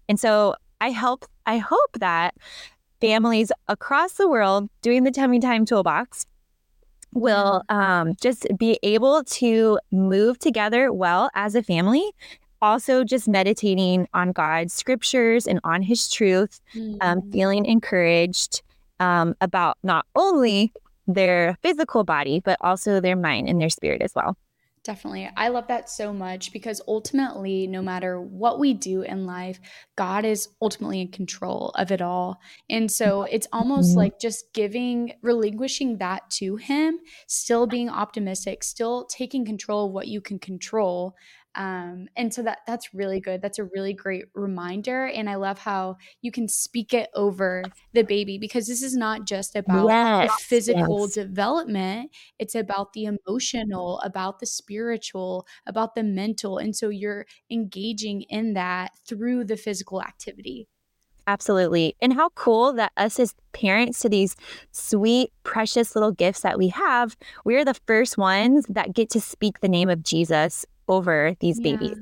And 0.08 0.18
so 0.18 0.54
I 0.80 0.90
help 0.90 1.24
I 1.46 1.58
hope 1.58 1.98
that 2.00 2.34
families 3.00 3.52
across 3.68 4.14
the 4.14 4.28
world 4.28 4.68
doing 4.82 5.04
the 5.04 5.10
tummy 5.10 5.40
time 5.40 5.64
toolbox 5.64 6.26
will 7.14 7.62
um, 7.68 8.14
just 8.20 8.46
be 8.58 8.78
able 8.82 9.24
to 9.24 9.78
move 9.90 10.38
together 10.38 10.92
well 10.92 11.30
as 11.34 11.54
a 11.54 11.62
family 11.62 12.10
also 12.60 13.04
just 13.04 13.28
meditating 13.28 14.06
on 14.14 14.32
god's 14.32 14.74
scriptures 14.74 15.46
and 15.46 15.60
on 15.64 15.80
his 15.80 16.10
truth 16.10 16.60
um, 16.74 16.80
mm-hmm. 16.80 16.96
um, 17.00 17.32
feeling 17.32 17.64
encouraged 17.64 18.62
um, 19.00 19.34
about 19.40 19.78
not 19.82 20.06
only 20.16 20.72
their 21.08 21.56
physical 21.62 22.04
body 22.04 22.40
but 22.44 22.58
also 22.60 23.00
their 23.00 23.16
mind 23.16 23.48
and 23.48 23.60
their 23.60 23.70
spirit 23.70 24.02
as 24.02 24.12
well 24.14 24.36
Definitely. 24.88 25.28
I 25.36 25.48
love 25.48 25.66
that 25.68 25.90
so 25.90 26.14
much 26.14 26.50
because 26.50 26.80
ultimately, 26.88 27.66
no 27.66 27.82
matter 27.82 28.20
what 28.22 28.58
we 28.58 28.72
do 28.72 29.02
in 29.02 29.26
life, 29.26 29.60
God 29.96 30.24
is 30.24 30.48
ultimately 30.62 31.02
in 31.02 31.08
control 31.08 31.72
of 31.74 31.90
it 31.90 32.00
all. 32.00 32.40
And 32.70 32.90
so 32.90 33.24
it's 33.24 33.46
almost 33.52 33.90
mm-hmm. 33.90 33.98
like 33.98 34.18
just 34.18 34.50
giving, 34.54 35.12
relinquishing 35.20 35.98
that 35.98 36.30
to 36.38 36.56
Him, 36.56 37.00
still 37.26 37.66
being 37.66 37.90
optimistic, 37.90 38.64
still 38.64 39.04
taking 39.04 39.44
control 39.44 39.88
of 39.88 39.92
what 39.92 40.08
you 40.08 40.22
can 40.22 40.38
control, 40.38 41.14
um, 41.54 42.08
and 42.16 42.32
so 42.32 42.42
that 42.42 42.58
that's 42.66 42.92
really 42.94 43.20
good 43.20 43.42
that's 43.42 43.58
a 43.58 43.64
really 43.64 43.92
great 43.92 44.26
reminder 44.34 45.06
and 45.06 45.28
i 45.28 45.34
love 45.34 45.58
how 45.58 45.96
you 46.20 46.30
can 46.30 46.48
speak 46.48 46.94
it 46.94 47.08
over 47.14 47.62
the 47.94 48.02
baby 48.02 48.38
because 48.38 48.66
this 48.66 48.82
is 48.82 48.96
not 48.96 49.24
just 49.24 49.56
about 49.56 49.88
yes, 49.88 50.30
physical 50.42 51.02
yes. 51.02 51.14
development 51.14 52.10
it's 52.38 52.54
about 52.54 52.92
the 52.92 53.04
emotional 53.04 54.00
about 54.00 54.38
the 54.38 54.46
spiritual 54.46 55.46
about 55.66 55.94
the 55.94 56.02
mental 56.02 56.58
and 56.58 56.76
so 56.76 56.88
you're 56.88 57.26
engaging 57.50 58.22
in 58.28 58.54
that 58.54 58.92
through 59.06 59.44
the 59.44 59.56
physical 59.56 60.02
activity 60.02 60.68
Absolutely. 61.28 61.94
And 62.00 62.14
how 62.14 62.30
cool 62.30 62.72
that 62.72 62.90
us 62.96 63.20
as 63.20 63.34
parents 63.52 64.00
to 64.00 64.08
these 64.08 64.34
sweet, 64.72 65.30
precious 65.42 65.94
little 65.94 66.10
gifts 66.10 66.40
that 66.40 66.56
we 66.56 66.68
have, 66.68 67.18
we're 67.44 67.66
the 67.66 67.78
first 67.86 68.16
ones 68.16 68.64
that 68.70 68.94
get 68.94 69.10
to 69.10 69.20
speak 69.20 69.60
the 69.60 69.68
name 69.68 69.90
of 69.90 70.02
Jesus 70.02 70.64
over 70.88 71.34
these 71.40 71.58
yeah. 71.60 71.76
babies. 71.76 71.98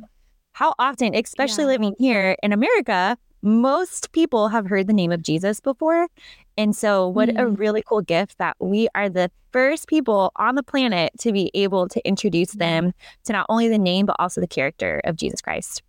How 0.53 0.75
often, 0.79 1.15
especially 1.15 1.65
yeah. 1.65 1.71
living 1.71 1.95
here 1.99 2.37
in 2.43 2.53
America, 2.53 3.19
most 3.43 4.13
people 4.13 4.49
have 4.49 4.67
heard 4.67 4.87
the 4.87 4.93
name 4.93 5.13
of 5.13 5.23
Jesus 5.23 5.61
before. 5.61 6.09
And 6.57 6.75
so, 6.75 7.07
what 7.09 7.29
mm. 7.29 7.39
a 7.39 7.47
really 7.47 7.83
cool 7.87 8.01
gift 8.01 8.39
that 8.39 8.57
we 8.59 8.89
are 8.95 9.09
the 9.09 9.31
first 9.53 9.89
people 9.89 10.33
on 10.37 10.55
the 10.55 10.63
planet 10.63 11.13
to 11.21 11.33
be 11.33 11.51
able 11.55 11.89
to 11.89 12.07
introduce 12.07 12.53
them 12.53 12.93
to 13.25 13.33
not 13.33 13.47
only 13.49 13.69
the 13.69 13.79
name, 13.79 14.07
but 14.07 14.17
also 14.19 14.41
the 14.41 14.47
character 14.47 15.01
of 15.05 15.17
Jesus 15.17 15.41
Christ. 15.41 15.83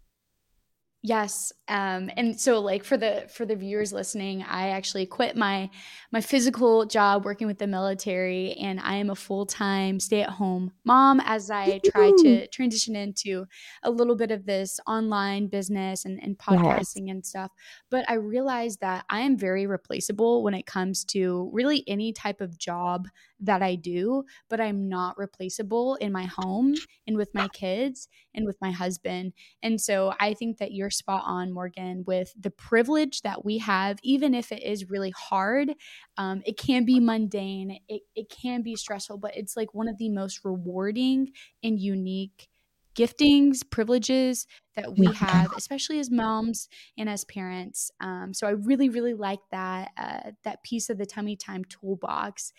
Yes. 1.01 1.53
Um, 1.69 2.09
and 2.15 2.39
so 2.39 2.59
like 2.59 2.83
for 2.83 2.95
the 2.95 3.27
for 3.29 3.45
the 3.45 3.55
viewers 3.55 3.91
listening, 3.91 4.43
I 4.43 4.69
actually 4.69 5.05
quit 5.05 5.35
my 5.35 5.69
my 6.11 6.21
physical 6.21 6.85
job 6.85 7.25
working 7.25 7.47
with 7.47 7.57
the 7.57 7.67
military 7.67 8.53
and 8.53 8.79
I 8.79 8.95
am 8.95 9.09
a 9.09 9.15
full-time 9.15 9.99
stay-at-home 9.99 10.71
mom 10.85 11.19
as 11.25 11.51
I 11.51 11.81
try 11.85 12.11
to 12.19 12.47
transition 12.47 12.95
into 12.95 13.45
a 13.83 13.91
little 13.91 14.15
bit 14.15 14.31
of 14.31 14.45
this 14.45 14.79
online 14.87 15.47
business 15.47 16.05
and, 16.05 16.21
and 16.23 16.37
podcasting 16.37 17.07
yes. 17.07 17.11
and 17.11 17.25
stuff. 17.25 17.51
But 17.91 18.09
I 18.09 18.13
realized 18.13 18.79
that 18.79 19.03
I 19.09 19.19
am 19.21 19.37
very 19.37 19.67
replaceable 19.67 20.43
when 20.43 20.53
it 20.53 20.65
comes 20.65 21.03
to 21.05 21.49
really 21.51 21.83
any 21.87 22.13
type 22.13 22.39
of 22.39 22.57
job 22.57 23.07
that 23.39 23.61
I 23.61 23.75
do, 23.75 24.23
but 24.49 24.59
I'm 24.59 24.87
not 24.89 25.17
replaceable 25.17 25.95
in 25.95 26.11
my 26.11 26.25
home 26.25 26.73
and 27.05 27.17
with 27.17 27.29
my 27.35 27.47
kids 27.49 28.07
and 28.33 28.45
with 28.45 28.57
my 28.61 28.71
husband. 28.71 29.33
And 29.61 29.79
so 29.79 30.13
I 30.19 30.33
think 30.33 30.57
that 30.57 30.71
you're 30.71 30.89
spot 30.89 31.23
on, 31.25 31.53
Morgan, 31.57 32.03
with 32.05 32.31
the 32.39 32.51
privilege 32.51 33.23
that 33.23 33.43
we 33.43 33.57
have, 33.57 33.97
even 34.03 34.35
if 34.35 34.51
it 34.51 34.61
is 34.61 34.91
really 34.91 35.11
hard. 35.17 35.73
Um, 36.15 36.43
it 36.45 36.55
can 36.55 36.85
be 36.85 36.99
mundane, 36.99 37.79
it, 37.89 38.03
it 38.15 38.29
can 38.29 38.61
be 38.61 38.75
stressful, 38.75 39.17
but 39.17 39.35
it's 39.35 39.57
like 39.57 39.73
one 39.73 39.87
of 39.87 39.97
the 39.97 40.09
most 40.09 40.45
rewarding 40.45 41.31
and 41.63 41.79
unique 41.79 42.47
giftings, 42.95 43.57
privileges 43.69 44.45
that 44.75 44.97
we 44.97 45.07
have, 45.13 45.51
especially 45.55 45.99
as 45.99 46.11
moms 46.11 46.67
and 46.97 47.09
as 47.09 47.23
parents. 47.25 47.89
Um, 48.01 48.33
so 48.33 48.45
I 48.45 48.51
really, 48.51 48.89
really 48.89 49.13
like 49.15 49.39
that 49.51 49.89
uh, 49.97 50.31
that 50.43 50.63
piece 50.63 50.89
of 50.91 50.97
the 50.99 51.05
tummy 51.05 51.35
time 51.35 51.63
toolbox. 51.65 52.53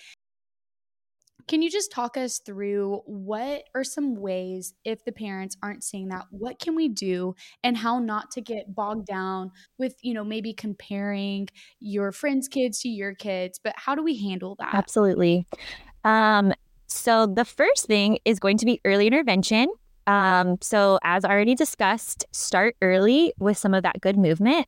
Can 1.49 1.63
you 1.63 1.71
just 1.71 1.91
talk 1.91 2.19
us 2.19 2.41
through 2.41 3.01
what 3.07 3.65
are 3.75 3.83
some 3.83 4.17
ways, 4.17 4.75
if 4.85 5.03
the 5.05 5.13
parents 5.13 5.57
aren't 5.63 5.83
seeing 5.83 6.09
that, 6.09 6.27
what 6.31 6.59
can 6.59 6.75
we 6.75 6.89
do 6.89 7.35
and 7.65 7.77
how 7.77 7.99
not 7.99 8.31
to 8.33 8.43
get 8.43 8.75
bogged 8.75 9.07
down 9.07 9.51
with, 9.79 9.97
you 10.03 10.13
know, 10.13 10.23
maybe 10.23 10.53
comparing 10.53 11.49
your 11.81 12.13
friends' 12.13 12.49
kids 12.49 12.81
to 12.81 12.89
your 12.89 13.15
kids, 13.15 13.59
but 13.63 13.73
how 13.77 13.95
do 13.95 14.03
we 14.03 14.19
handle 14.19 14.57
that? 14.59 14.75
Absolutely. 14.75 15.47
Um, 16.05 16.53
so 16.87 17.27
the 17.27 17.45
first 17.45 17.87
thing 17.87 18.19
is 18.27 18.39
going 18.39 18.59
to 18.59 18.67
be 18.67 18.81
early 18.85 19.07
intervention. 19.07 19.69
Um, 20.07 20.59
so 20.61 20.99
as 21.03 21.25
already 21.25 21.55
discussed, 21.55 22.27
start 22.31 22.77
early 22.83 23.33
with 23.39 23.57
some 23.57 23.73
of 23.73 23.83
that 23.83 24.01
good 24.01 24.19
movement. 24.19 24.67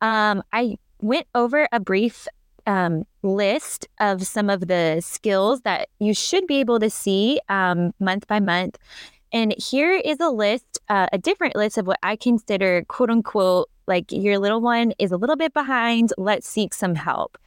Um, 0.00 0.42
I 0.52 0.76
went 1.00 1.26
over 1.34 1.68
a 1.72 1.80
brief 1.80 2.26
um, 2.68 3.04
list 3.22 3.88
of 3.98 4.26
some 4.26 4.50
of 4.50 4.68
the 4.68 5.00
skills 5.00 5.62
that 5.62 5.88
you 5.98 6.12
should 6.12 6.46
be 6.46 6.60
able 6.60 6.78
to 6.78 6.90
see 6.90 7.40
um, 7.48 7.92
month 7.98 8.26
by 8.28 8.38
month. 8.38 8.78
And 9.32 9.54
here 9.58 9.94
is 9.94 10.20
a 10.20 10.28
list, 10.28 10.78
uh, 10.88 11.06
a 11.10 11.18
different 11.18 11.56
list 11.56 11.78
of 11.78 11.86
what 11.86 11.98
I 12.02 12.14
consider 12.14 12.84
quote 12.86 13.10
unquote 13.10 13.68
like 13.86 14.12
your 14.12 14.38
little 14.38 14.60
one 14.60 14.92
is 14.98 15.12
a 15.12 15.16
little 15.16 15.36
bit 15.36 15.54
behind. 15.54 16.12
Let's 16.18 16.46
seek 16.46 16.74
some 16.74 16.94
help. 16.94 17.38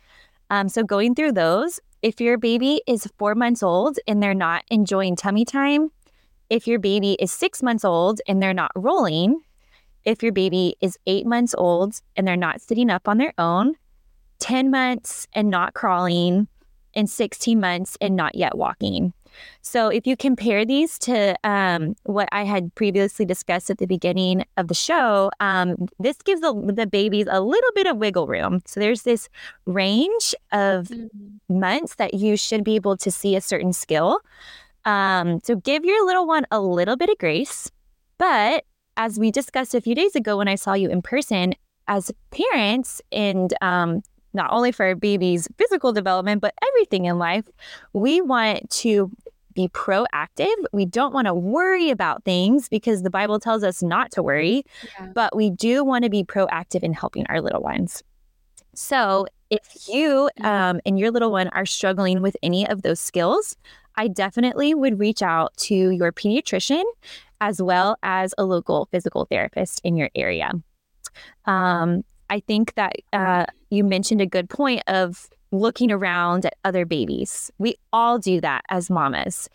Um, 0.50 0.68
so, 0.68 0.84
going 0.84 1.14
through 1.14 1.34
those, 1.34 1.80
if 2.02 2.20
your 2.20 2.38
baby 2.40 2.82
is 2.88 3.08
four 3.20 3.36
months 3.36 3.62
old 3.62 4.00
and 4.08 4.22
they're 4.22 4.34
not 4.34 4.64
enjoying 4.72 5.16
tummy 5.16 5.46
time, 5.46 5.92
if 6.50 6.68
your 6.68 6.80
baby 6.80 7.16
is 7.20 7.32
six 7.32 7.62
months 7.62 7.86
old 7.86 8.22
and 8.28 8.42
they're 8.42 8.56
not 8.56 8.72
rolling, 8.76 9.42
if 10.04 10.24
your 10.24 10.32
baby 10.32 10.76
is 10.82 10.98
eight 11.06 11.28
months 11.28 11.54
old 11.56 12.02
and 12.18 12.28
they're 12.28 12.36
not 12.36 12.60
sitting 12.60 12.90
up 12.90 13.08
on 13.08 13.20
their 13.20 13.34
own, 13.38 13.76
10 14.42 14.70
months 14.70 15.28
and 15.34 15.50
not 15.50 15.74
crawling, 15.74 16.48
and 16.94 17.10
16 17.10 17.60
months 17.60 17.98
and 18.02 18.16
not 18.16 18.36
yet 18.36 18.58
walking. 18.58 19.14
So, 19.62 19.88
if 19.88 20.06
you 20.06 20.18
compare 20.18 20.66
these 20.66 21.00
to 21.00 21.36
um, 21.46 21.96
what 22.04 22.28
I 22.34 22.44
had 22.44 22.76
previously 22.76 23.26
discussed 23.26 23.70
at 23.70 23.78
the 23.78 23.86
beginning 23.86 24.44
of 24.58 24.68
the 24.68 24.74
show, 24.74 25.32
um, 25.40 25.88
this 26.00 26.18
gives 26.18 26.42
the, 26.42 26.54
the, 26.54 26.86
babies 26.86 27.28
a 27.30 27.40
little 27.40 27.72
bit 27.74 27.88
of 27.88 27.96
wiggle 27.96 28.28
room. 28.28 28.62
So, 28.66 28.82
there's 28.82 29.04
this 29.04 29.30
range 29.66 30.36
of 30.52 30.88
mm-hmm. 30.88 31.60
months 31.60 31.96
that 31.96 32.14
you 32.14 32.36
should 32.36 32.66
be 32.66 32.76
able 32.76 32.98
to 32.98 33.10
see 33.10 33.38
a 33.38 33.42
certain 33.42 33.72
skill. 33.72 34.20
Um, 34.84 35.40
so, 35.44 35.56
give 35.56 35.86
your 35.86 36.06
little 36.06 36.28
one 36.28 36.46
a 36.52 36.60
little 36.60 36.98
bit 36.98 37.10
of 37.10 37.18
grace. 37.18 37.72
But 38.18 38.66
as 38.98 39.18
we 39.18 39.32
discussed 39.32 39.74
a 39.74 39.82
few 39.82 39.96
days 39.96 40.16
ago 40.16 40.38
when 40.38 40.50
I 40.50 40.56
saw 40.56 40.74
you 40.74 40.90
in 40.90 41.02
person, 41.02 41.56
as 41.88 42.12
parents 42.32 43.02
and 43.12 43.54
um, 43.62 44.02
not 44.34 44.52
only 44.52 44.72
for 44.72 44.86
our 44.86 44.96
baby's 44.96 45.48
physical 45.58 45.92
development, 45.92 46.42
but 46.42 46.54
everything 46.68 47.06
in 47.06 47.18
life, 47.18 47.46
we 47.94 48.22
want 48.22 48.70
to 48.70 49.12
be 49.54 49.68
proactive. 49.70 50.54
We 50.72 50.86
don't 50.86 51.14
want 51.14 51.28
to 51.28 51.34
worry 51.34 51.90
about 51.90 52.24
things 52.24 52.70
because 52.70 53.04
the 53.04 53.10
Bible 53.10 53.40
tells 53.40 53.64
us 53.64 53.84
not 53.84 54.12
to 54.12 54.24
worry, 54.24 54.64
yeah. 55.00 55.08
but 55.14 55.36
we 55.36 55.50
do 55.50 55.84
want 55.84 56.04
to 56.04 56.10
be 56.10 56.24
proactive 56.24 56.84
in 56.84 56.94
helping 56.94 57.26
our 57.28 57.42
little 57.42 57.62
ones. 57.62 58.04
So, 58.74 59.28
if 59.50 59.90
you 59.90 60.30
um, 60.42 60.80
and 60.86 60.98
your 60.98 61.12
little 61.12 61.32
one 61.32 61.50
are 61.50 61.66
struggling 61.66 62.22
with 62.22 62.38
any 62.42 62.66
of 62.68 62.84
those 62.84 63.02
skills, 63.02 63.58
I 63.98 64.08
definitely 64.08 64.74
would 64.74 64.98
reach 64.98 65.22
out 65.22 65.56
to 65.58 65.76
your 65.76 66.14
pediatrician 66.14 66.84
as 67.42 67.62
well 67.62 67.98
as 68.02 68.34
a 68.38 68.46
local 68.46 68.88
physical 68.92 69.26
therapist 69.26 69.82
in 69.84 69.98
your 69.98 70.10
area. 70.16 70.54
Um, 71.46 72.04
I 72.30 72.40
think 72.40 72.76
that 72.76 72.94
uh, 73.12 73.48
you 73.72 73.84
mentioned 73.84 74.22
a 74.22 74.28
good 74.28 74.50
point 74.50 74.84
of 74.88 75.30
looking 75.52 75.92
around 75.92 76.46
at 76.46 76.56
other 76.64 76.86
babies. 76.86 77.52
We 77.58 77.76
all 77.92 78.20
do 78.20 78.40
that 78.42 78.64
as 78.70 78.90
mamas. 78.90 79.50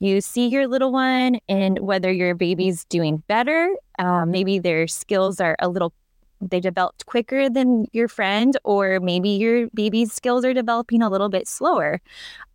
You 0.00 0.20
see 0.20 0.46
your 0.46 0.66
little 0.68 0.92
one, 0.92 1.38
and 1.48 1.78
whether 1.80 2.12
your 2.12 2.34
baby's 2.34 2.84
doing 2.84 3.22
better, 3.28 3.74
um, 3.98 4.30
maybe 4.30 4.58
their 4.58 4.86
skills 4.86 5.40
are 5.40 5.56
a 5.58 5.68
little 5.68 5.92
they 6.40 6.60
developed 6.60 7.04
quicker 7.06 7.50
than 7.50 7.86
your 7.92 8.06
friend, 8.06 8.56
or 8.62 9.00
maybe 9.00 9.30
your 9.30 9.68
baby's 9.74 10.12
skills 10.12 10.44
are 10.44 10.54
developing 10.54 11.02
a 11.02 11.08
little 11.08 11.28
bit 11.28 11.48
slower. 11.48 12.00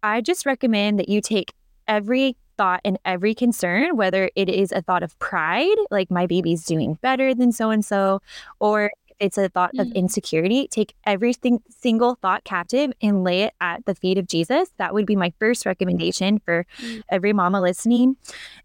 I 0.01 0.21
just 0.21 0.45
recommend 0.45 0.99
that 0.99 1.09
you 1.09 1.19
take 1.19 1.53
every 1.85 2.37
thought 2.57 2.81
and 2.85 2.97
every 3.03 3.35
concern, 3.35 3.97
whether 3.97 4.29
it 4.35 4.47
is 4.47 4.71
a 4.71 4.81
thought 4.81 5.03
of 5.03 5.17
pride, 5.19 5.75
like 5.91 6.09
my 6.11 6.25
baby's 6.27 6.63
doing 6.65 6.97
better 7.01 7.33
than 7.33 7.51
so 7.51 7.71
and 7.71 7.83
so, 7.83 8.21
or 8.59 8.91
it's 9.23 9.37
a 9.37 9.47
thought 9.47 9.73
mm. 9.73 9.79
of 9.79 9.91
insecurity, 9.93 10.67
take 10.67 10.93
everything 11.05 11.61
single 11.69 12.15
thought 12.15 12.43
captive 12.43 12.91
and 13.01 13.23
lay 13.23 13.43
it 13.43 13.53
at 13.61 13.85
the 13.85 13.95
feet 13.95 14.17
of 14.17 14.27
Jesus. 14.27 14.69
That 14.77 14.93
would 14.93 15.05
be 15.05 15.15
my 15.15 15.31
first 15.39 15.65
recommendation 15.65 16.39
for 16.39 16.65
mm. 16.81 17.01
every 17.07 17.31
mama 17.31 17.61
listening. 17.61 18.17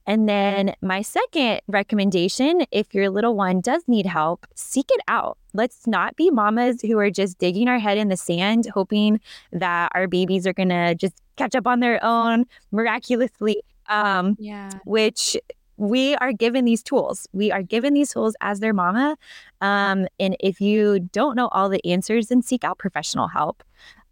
And 0.05 0.29
then 0.29 0.75
my 0.83 1.03
second 1.03 1.61
recommendation, 1.69 2.67
if 2.73 2.93
your 2.93 3.09
little 3.09 3.37
one 3.37 3.61
does 3.61 3.85
need 3.87 4.07
help, 4.07 4.49
seek 4.57 4.87
it 4.91 5.01
out. 5.07 5.39
Let's 5.55 5.87
not 5.87 6.17
be 6.17 6.29
mamas 6.29 6.83
who 6.83 6.99
are 6.99 7.11
just 7.11 7.39
digging 7.39 7.69
our 7.69 7.79
head 7.79 7.97
in 7.97 8.09
the 8.09 8.17
sand, 8.17 8.67
hoping 8.75 9.21
that 9.53 9.93
our 9.95 10.09
babies 10.09 10.45
are 10.45 10.53
going 10.53 10.71
to 10.71 10.97
just 10.97 11.15
catch 11.37 11.55
up 11.55 11.69
on 11.69 11.79
their 11.79 12.05
own 12.05 12.47
miraculously. 12.73 13.63
Um, 13.89 14.37
yeah. 14.41 14.71
Which 14.85 15.37
we 15.79 16.17
are 16.17 16.33
given 16.33 16.65
these 16.65 16.83
tools. 16.83 17.27
We 17.33 17.51
are 17.51 17.63
given 17.63 17.95
these 17.95 18.13
tools 18.13 18.37
as 18.41 18.61
their 18.61 18.75
mama. 18.75 19.17
Um, 19.61 20.07
and 20.21 20.37
if 20.41 20.61
you 20.61 21.01
don't 21.01 21.37
know 21.37 21.49
all 21.49 21.69
the 21.69 21.85
answers, 21.87 22.29
then 22.29 22.43
seek 22.43 22.65
out 22.65 22.79
professional 22.79 23.29
help. 23.29 23.63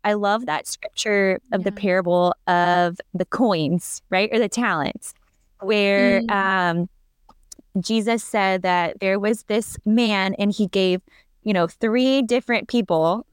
I 0.04 0.12
love 0.12 0.46
that 0.46 0.68
scripture 0.68 1.40
of 1.52 1.60
yeah. 1.60 1.64
the 1.64 1.72
parable 1.72 2.34
of 2.46 2.98
the 3.12 3.24
coins, 3.24 4.00
right? 4.08 4.30
Or 4.32 4.38
the 4.38 4.48
talents, 4.48 5.12
where 5.60 6.22
mm. 6.22 6.30
um, 6.30 6.88
Jesus 7.80 8.22
said 8.22 8.62
that 8.62 9.00
there 9.00 9.18
was 9.18 9.42
this 9.44 9.76
man 9.84 10.34
and 10.34 10.52
he 10.52 10.68
gave, 10.68 11.02
you 11.42 11.52
know, 11.52 11.66
three 11.66 12.22
different 12.22 12.68
people 12.68 13.26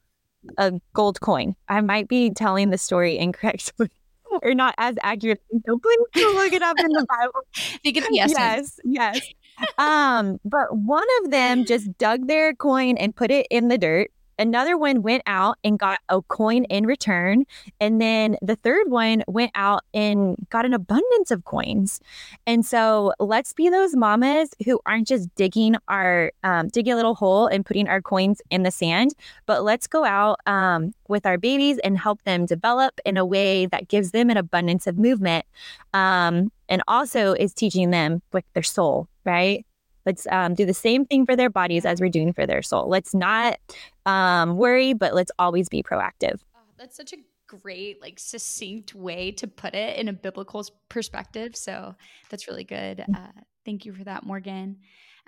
a 0.58 0.74
gold 0.94 1.22
coin. 1.22 1.56
I 1.70 1.82
might 1.82 2.08
be 2.08 2.30
telling 2.32 2.70
the 2.70 2.78
story 2.78 3.18
incorrectly 3.20 3.90
or 4.44 4.54
not 4.54 4.74
as 4.78 4.96
accurate. 5.04 5.42
So 5.66 5.80
please 5.80 6.26
look 6.34 6.54
it 6.54 6.62
up 6.62 6.80
in 6.80 6.88
the 6.92 7.06
Bible. 7.20 7.42
Get 7.84 8.08
the 8.10 8.20
essence. 8.20 8.80
Yes, 8.84 9.20
yes. 9.20 9.34
Um, 9.78 10.40
but 10.44 10.76
one 10.76 11.06
of 11.24 11.32
them 11.32 11.66
just 11.66 11.98
dug 11.98 12.28
their 12.28 12.54
coin 12.54 12.98
and 12.98 13.16
put 13.16 13.32
it 13.32 13.48
in 13.50 13.68
the 13.68 13.78
dirt 13.78 14.12
Another 14.38 14.78
one 14.78 15.02
went 15.02 15.24
out 15.26 15.58
and 15.64 15.78
got 15.78 16.00
a 16.10 16.22
coin 16.22 16.66
in 16.66 16.86
return. 16.86 17.46
And 17.80 18.02
then 18.02 18.38
the 18.42 18.56
third 18.56 18.90
one 18.90 19.24
went 19.28 19.52
out 19.56 19.84
and 19.94 20.36
got 20.50 20.66
an 20.66 20.74
abundance 20.74 21.32
of 21.32 21.46
coins. 21.46 22.00
And 22.48 22.66
so 22.66 23.14
let's 23.20 23.54
be 23.54 23.70
those 23.70 23.96
mamas 23.96 24.50
who 24.66 24.80
aren't 24.86 25.08
just 25.08 25.34
digging 25.36 25.76
our, 25.88 26.32
um, 26.44 26.68
digging 26.70 26.94
a 26.94 26.96
little 26.96 27.16
hole 27.16 27.48
and 27.48 27.66
putting 27.66 27.88
our 27.88 28.02
coins 28.02 28.42
in 28.50 28.64
the 28.64 28.72
sand, 28.72 29.12
but 29.46 29.64
let's 29.64 29.88
go 29.88 30.06
out 30.06 30.40
um, 30.46 30.94
with 31.08 31.26
our 31.26 31.38
babies 31.38 31.80
and 31.80 31.98
help 31.98 32.22
them 32.24 32.46
develop 32.46 33.00
in 33.06 33.18
a 33.18 33.26
way 33.26 33.66
that 33.68 33.88
gives 33.88 34.12
them 34.12 34.30
an 34.30 34.38
abundance 34.38 34.88
of 34.88 34.98
movement. 34.98 35.46
Um, 35.94 36.52
and 36.70 36.82
also 36.88 37.34
is 37.34 37.54
teaching 37.54 37.92
them 37.92 38.22
with 38.32 38.46
their 38.54 38.64
soul, 38.64 39.08
right? 39.26 39.66
Let's 40.06 40.28
um, 40.28 40.54
do 40.54 40.66
the 40.66 40.74
same 40.74 41.06
thing 41.06 41.26
for 41.26 41.36
their 41.36 41.50
bodies 41.50 41.86
as 41.86 42.02
we're 42.02 42.10
doing 42.10 42.34
for 42.34 42.46
their 42.46 42.62
soul. 42.62 42.88
Let's 42.90 43.14
not 43.14 43.58
um, 44.06 44.58
worry, 44.58 44.94
but 44.94 45.14
let's 45.14 45.32
always 45.40 45.70
be 45.70 45.82
proactive. 45.84 46.40
Oh, 46.56 46.60
that's 46.78 46.98
such 46.98 47.14
a 47.14 47.18
great, 47.48 48.02
like, 48.02 48.20
succinct 48.20 48.96
way 48.96 49.32
to 49.32 49.48
put 49.48 49.76
it 49.76 49.98
in 49.98 50.08
a 50.08 50.14
biblical 50.14 50.66
perspective. 50.90 51.56
So 51.56 51.96
that's 52.30 52.48
really 52.48 52.64
good. 52.64 52.98
Mm. 53.00 53.16
Uh, 53.16 53.42
thank 53.66 53.86
you 53.86 53.94
for 53.94 54.04
that, 54.04 54.26
Morgan. 54.26 54.78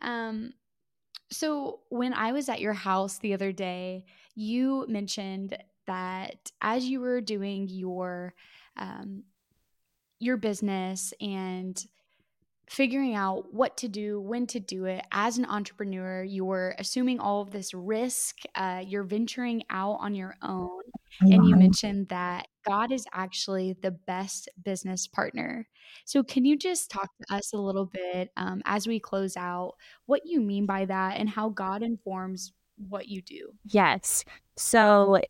Um, 0.01 0.53
so 1.31 1.79
when 1.89 2.13
I 2.13 2.31
was 2.31 2.49
at 2.49 2.61
your 2.61 2.73
house 2.73 3.17
the 3.19 3.33
other 3.33 3.51
day, 3.51 4.05
you 4.35 4.85
mentioned 4.87 5.57
that 5.87 6.51
as 6.61 6.85
you 6.85 6.99
were 6.99 7.21
doing 7.21 7.67
your 7.69 8.33
um, 8.77 9.23
your 10.19 10.37
business 10.37 11.13
and 11.21 11.85
figuring 12.67 13.15
out 13.15 13.53
what 13.53 13.77
to 13.77 13.87
do, 13.87 14.19
when 14.21 14.47
to 14.47 14.59
do 14.59 14.85
it. 14.85 15.05
As 15.11 15.37
an 15.37 15.45
entrepreneur, 15.45 16.23
you're 16.23 16.75
assuming 16.79 17.19
all 17.19 17.41
of 17.41 17.51
this 17.51 17.73
risk, 17.73 18.37
uh, 18.55 18.83
you're 18.85 19.03
venturing 19.03 19.63
out 19.69 19.97
on 19.99 20.15
your 20.15 20.35
own. 20.41 20.81
And 21.21 21.47
you 21.47 21.55
mentioned 21.55 22.09
that 22.09 22.47
God 22.67 22.91
is 22.91 23.05
actually 23.13 23.77
the 23.81 23.91
best 23.91 24.49
business 24.63 25.07
partner. 25.07 25.65
So, 26.03 26.23
can 26.23 26.43
you 26.43 26.57
just 26.57 26.91
talk 26.91 27.09
to 27.21 27.35
us 27.35 27.53
a 27.53 27.57
little 27.57 27.85
bit 27.85 28.31
um, 28.35 28.61
as 28.65 28.85
we 28.85 28.99
close 28.99 29.37
out 29.37 29.75
what 30.07 30.23
you 30.25 30.41
mean 30.41 30.65
by 30.65 30.83
that 30.85 31.17
and 31.17 31.29
how 31.29 31.49
God 31.49 31.83
informs 31.83 32.51
what 32.89 33.07
you 33.07 33.21
do? 33.21 33.53
Yes. 33.63 34.25
So, 34.57 35.21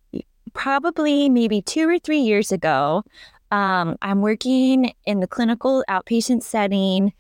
probably 0.54 1.30
maybe 1.30 1.62
two 1.62 1.88
or 1.88 2.00
three 2.00 2.22
years 2.22 2.52
ago, 2.52 3.04
um, 3.52 3.96
I'm 4.02 4.22
working 4.22 4.94
in 5.06 5.20
the 5.20 5.28
clinical 5.28 5.84
outpatient 5.88 6.42
setting 6.42 7.14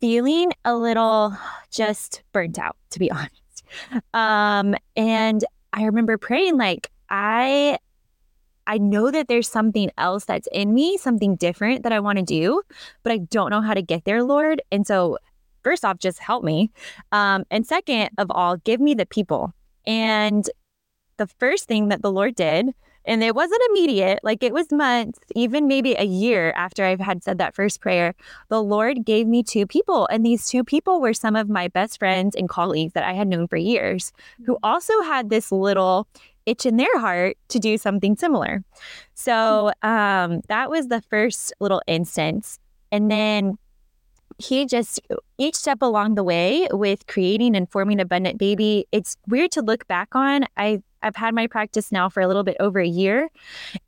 feeling 0.00 0.52
a 0.64 0.76
little 0.76 1.36
just 1.70 2.22
burnt 2.32 2.58
out, 2.58 2.76
to 2.90 2.98
be 2.98 3.10
honest. 3.10 3.64
Um, 4.14 4.74
and 4.96 5.44
I 5.72 5.84
remember 5.84 6.18
praying, 6.18 6.56
like, 6.56 6.90
I 7.10 7.78
I 8.66 8.78
know 8.78 9.10
that 9.10 9.28
there's 9.28 9.48
something 9.48 9.90
else 9.96 10.24
that's 10.24 10.48
in 10.50 10.74
me, 10.74 10.96
something 10.96 11.36
different 11.36 11.84
that 11.84 11.92
I 11.92 12.00
want 12.00 12.18
to 12.18 12.24
do, 12.24 12.62
but 13.04 13.12
I 13.12 13.18
don't 13.18 13.50
know 13.50 13.60
how 13.60 13.74
to 13.74 13.82
get 13.82 14.04
there, 14.04 14.24
Lord. 14.24 14.60
And 14.72 14.86
so, 14.86 15.18
first 15.62 15.84
off, 15.84 15.98
just 15.98 16.18
help 16.18 16.42
me. 16.42 16.70
Um, 17.12 17.44
and 17.50 17.66
second 17.66 18.10
of 18.18 18.30
all, 18.30 18.56
give 18.56 18.80
me 18.80 18.94
the 18.94 19.06
people. 19.06 19.52
And 19.86 20.48
the 21.16 21.26
first 21.26 21.68
thing 21.68 21.88
that 21.88 22.02
the 22.02 22.10
Lord 22.10 22.34
did 22.34 22.74
and 23.06 23.22
it 23.22 23.34
wasn't 23.34 23.62
immediate, 23.70 24.20
like 24.22 24.42
it 24.42 24.52
was 24.52 24.70
months, 24.72 25.18
even 25.34 25.68
maybe 25.68 25.94
a 25.94 26.04
year 26.04 26.52
after 26.56 26.84
I 26.84 26.96
had 27.00 27.22
said 27.22 27.38
that 27.38 27.54
first 27.54 27.80
prayer. 27.80 28.14
The 28.48 28.62
Lord 28.62 29.04
gave 29.04 29.26
me 29.26 29.42
two 29.42 29.66
people. 29.66 30.08
And 30.10 30.26
these 30.26 30.48
two 30.48 30.64
people 30.64 31.00
were 31.00 31.14
some 31.14 31.36
of 31.36 31.48
my 31.48 31.68
best 31.68 31.98
friends 31.98 32.34
and 32.34 32.48
colleagues 32.48 32.94
that 32.94 33.04
I 33.04 33.12
had 33.12 33.28
known 33.28 33.46
for 33.46 33.56
years 33.56 34.12
who 34.44 34.54
mm. 34.54 34.58
also 34.62 35.00
had 35.02 35.30
this 35.30 35.52
little 35.52 36.08
itch 36.46 36.66
in 36.66 36.76
their 36.76 36.98
heart 36.98 37.36
to 37.48 37.58
do 37.58 37.78
something 37.78 38.16
similar. 38.16 38.64
So 39.14 39.72
um, 39.82 40.42
that 40.48 40.70
was 40.70 40.88
the 40.88 41.00
first 41.02 41.52
little 41.60 41.82
instance. 41.86 42.58
And 42.90 43.10
then 43.10 43.56
he 44.38 44.66
just 44.66 45.00
each 45.38 45.54
step 45.54 45.78
along 45.80 46.14
the 46.14 46.24
way 46.24 46.68
with 46.72 47.06
creating 47.06 47.56
and 47.56 47.70
forming 47.70 48.00
abundant 48.00 48.38
baby 48.38 48.86
it's 48.92 49.16
weird 49.26 49.50
to 49.50 49.62
look 49.62 49.86
back 49.88 50.14
on 50.14 50.44
i 50.58 50.82
I've 51.02 51.16
had 51.16 51.34
my 51.34 51.46
practice 51.46 51.92
now 51.92 52.08
for 52.08 52.20
a 52.20 52.26
little 52.26 52.44
bit 52.44 52.56
over 52.60 52.80
a 52.80 52.86
year. 52.86 53.28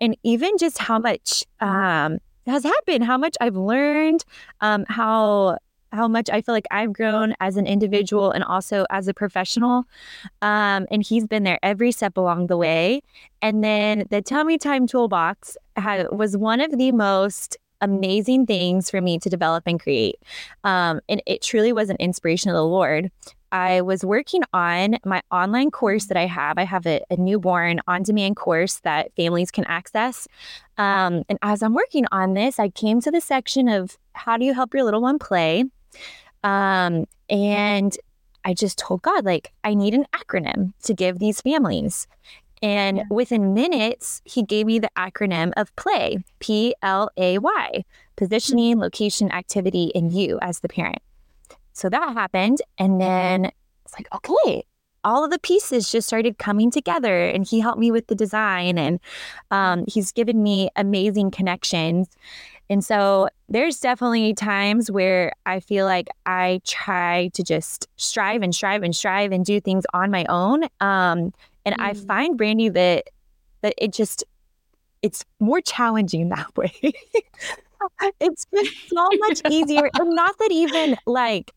And 0.01 0.17
even 0.23 0.59
just 0.59 0.79
how 0.79 0.99
much 0.99 1.45
um, 1.61 2.19
has 2.47 2.65
happened, 2.65 3.05
how 3.05 3.19
much 3.19 3.37
I've 3.41 3.57
learned, 3.57 4.25
um, 4.61 4.85
how 4.89 5.59
how 5.93 6.07
much 6.07 6.29
I 6.29 6.43
feel 6.43 6.55
like 6.55 6.67
I've 6.71 6.93
grown 6.93 7.35
as 7.41 7.57
an 7.57 7.67
individual 7.67 8.31
and 8.31 8.45
also 8.45 8.85
as 8.91 9.09
a 9.09 9.15
professional. 9.15 9.85
Um, 10.43 10.87
and 10.91 11.03
he's 11.03 11.27
been 11.27 11.45
there 11.45 11.59
every 11.63 11.93
step 11.93 12.17
along 12.17 12.49
the 12.49 12.57
way. 12.57 13.01
And 13.41 13.65
then 13.65 14.07
the 14.11 14.21
Tummy 14.21 14.59
Time 14.59 14.87
Toolbox 14.87 15.57
had, 15.77 16.07
was 16.11 16.37
one 16.37 16.61
of 16.61 16.77
the 16.77 16.93
most 16.93 17.57
amazing 17.81 18.47
things 18.47 18.91
for 18.91 19.01
me 19.01 19.19
to 19.19 19.29
develop 19.29 19.65
and 19.67 19.81
create. 19.81 20.17
Um, 20.65 21.01
and 21.09 21.23
it 21.27 21.43
truly 21.43 21.73
was 21.73 21.91
an 21.91 21.97
inspiration 21.97 22.51
of 22.51 22.55
the 22.55 22.65
Lord. 22.65 23.11
I 23.51 23.81
was 23.81 24.05
working 24.05 24.43
on 24.53 24.99
my 25.05 25.23
online 25.31 25.71
course 25.71 26.07
that 26.07 26.17
I 26.17 26.27
have. 26.27 26.59
I 26.59 26.65
have 26.65 26.87
a, 26.87 27.03
a 27.11 27.17
newborn 27.17 27.81
on 27.87 28.03
demand 28.03 28.37
course 28.37 28.81
that 28.81 29.15
families 29.17 29.51
can 29.51 29.65
access. 29.65 30.29
Um, 30.77 31.23
and 31.29 31.39
as 31.43 31.63
I'm 31.63 31.75
working 31.75 32.05
on 32.13 32.35
this, 32.35 32.59
I 32.59 32.69
came 32.69 33.01
to 33.01 33.11
the 33.11 33.21
section 33.21 33.69
of 33.69 33.97
how 34.13 34.37
do 34.37 34.45
you 34.45 34.53
help 34.53 34.75
your 34.75 34.85
little 34.85 35.01
one 35.01 35.19
play? 35.19 35.65
Um, 36.45 37.07
and 37.31 37.97
I 38.45 38.55
just 38.55 38.79
told 38.79 39.03
God, 39.03 39.25
like, 39.25 39.53
I 39.65 39.75
need 39.75 39.95
an 39.95 40.07
acronym 40.15 40.73
to 40.85 40.95
give 40.95 41.19
these 41.19 41.41
families. 41.41 42.07
And 42.63 43.03
within 43.11 43.55
minutes, 43.55 44.21
he 44.25 44.43
gave 44.43 44.67
me 44.67 44.79
the 44.79 44.91
acronym 44.97 45.53
of 45.57 45.75
PLAY, 45.77 46.19
P 46.41 46.75
L 46.83 47.11
A 47.17 47.39
Y, 47.39 47.85
positioning, 48.17 48.79
location, 48.79 49.31
activity, 49.31 49.93
and 49.95 50.13
you 50.13 50.39
as 50.43 50.61
the 50.61 50.69
parent. 50.69 51.03
So 51.73 51.89
that 51.89 52.13
happened. 52.15 52.59
And 52.79 53.01
then 53.01 53.53
it's 53.85 53.95
like, 53.95 54.09
okay, 54.13 54.65
all 55.05 55.25
of 55.25 55.31
the 55.31 55.39
pieces 55.39 55.93
just 55.93 56.09
started 56.09 56.39
coming 56.39 56.71
together. 56.71 57.29
And 57.29 57.47
he 57.47 57.61
helped 57.61 57.79
me 57.79 57.93
with 57.93 58.09
the 58.09 58.17
design 58.17 58.79
and 58.79 58.99
um, 59.53 59.85
he's 59.87 60.11
given 60.11 60.43
me 60.43 60.71
amazing 60.75 61.31
connections. 61.31 62.09
And 62.69 62.85
so 62.85 63.29
there's 63.49 63.81
definitely 63.81 64.35
times 64.35 64.91
where 64.91 65.33
I 65.47 65.61
feel 65.61 65.87
like 65.87 66.09
I 66.27 66.61
try 66.67 67.31
to 67.35 67.43
just 67.43 67.89
strive 67.97 68.43
and 68.43 68.55
strive 68.55 68.83
and 68.83 68.95
strive 68.95 69.33
and 69.33 69.45
do 69.45 69.61
things 69.61 69.85
on 69.95 70.11
my 70.11 70.27
own. 70.29 70.65
Um, 70.81 71.33
and 71.69 71.77
mm. 71.79 71.85
I 71.85 71.95
find, 71.95 72.37
Brandy, 72.37 72.69
that 72.71 73.09
that 73.63 73.75
it 73.77 73.93
just 73.93 74.25
it's 75.03 75.25
more 75.41 75.61
challenging 75.61 76.29
that 76.31 76.57
way. 76.57 76.73
it's 78.21 78.47
been 78.47 78.65
so 78.87 79.09
much 79.19 79.41
easier. 79.51 79.91
and 79.99 80.11
not 80.11 80.37
that 80.39 80.51
even 80.51 80.97
like 81.07 81.53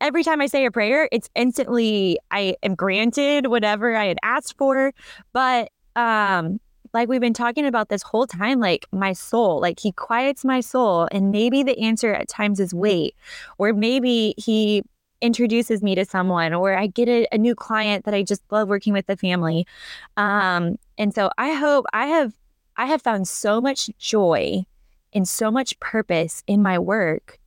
every 0.00 0.24
time 0.24 0.40
I 0.40 0.46
say 0.46 0.64
a 0.64 0.70
prayer, 0.70 1.08
it's 1.12 1.28
instantly 1.34 2.18
I 2.30 2.56
am 2.62 2.74
granted 2.74 3.48
whatever 3.48 3.94
I 3.96 4.06
had 4.06 4.18
asked 4.22 4.56
for. 4.56 4.92
But 5.32 5.70
um 5.96 6.60
like 6.92 7.08
we've 7.08 7.20
been 7.20 7.34
talking 7.34 7.66
about 7.66 7.88
this 7.88 8.02
whole 8.02 8.26
time, 8.26 8.58
like 8.58 8.86
my 8.92 9.12
soul, 9.12 9.60
like 9.60 9.78
he 9.78 9.92
quiets 9.92 10.44
my 10.44 10.60
soul. 10.60 11.08
And 11.12 11.30
maybe 11.30 11.62
the 11.62 11.78
answer 11.78 12.12
at 12.12 12.28
times 12.28 12.58
is 12.58 12.74
wait, 12.74 13.14
or 13.58 13.72
maybe 13.72 14.34
he 14.36 14.82
introduces 15.20 15.82
me 15.82 15.94
to 15.94 16.04
someone, 16.04 16.54
or 16.54 16.76
I 16.76 16.86
get 16.86 17.08
a, 17.08 17.26
a 17.32 17.38
new 17.38 17.54
client 17.54 18.04
that 18.04 18.14
I 18.14 18.22
just 18.22 18.42
love 18.50 18.68
working 18.68 18.92
with 18.92 19.06
the 19.06 19.16
family. 19.16 19.66
Um, 20.16 20.76
and 20.98 21.14
so 21.14 21.30
I 21.38 21.52
hope 21.52 21.86
I 21.92 22.06
have 22.06 22.32
I 22.76 22.86
have 22.86 23.02
found 23.02 23.28
so 23.28 23.60
much 23.60 23.90
joy 23.98 24.64
and 25.12 25.28
so 25.28 25.50
much 25.50 25.78
purpose 25.80 26.42
in 26.46 26.62
my 26.62 26.78
work 26.78 27.39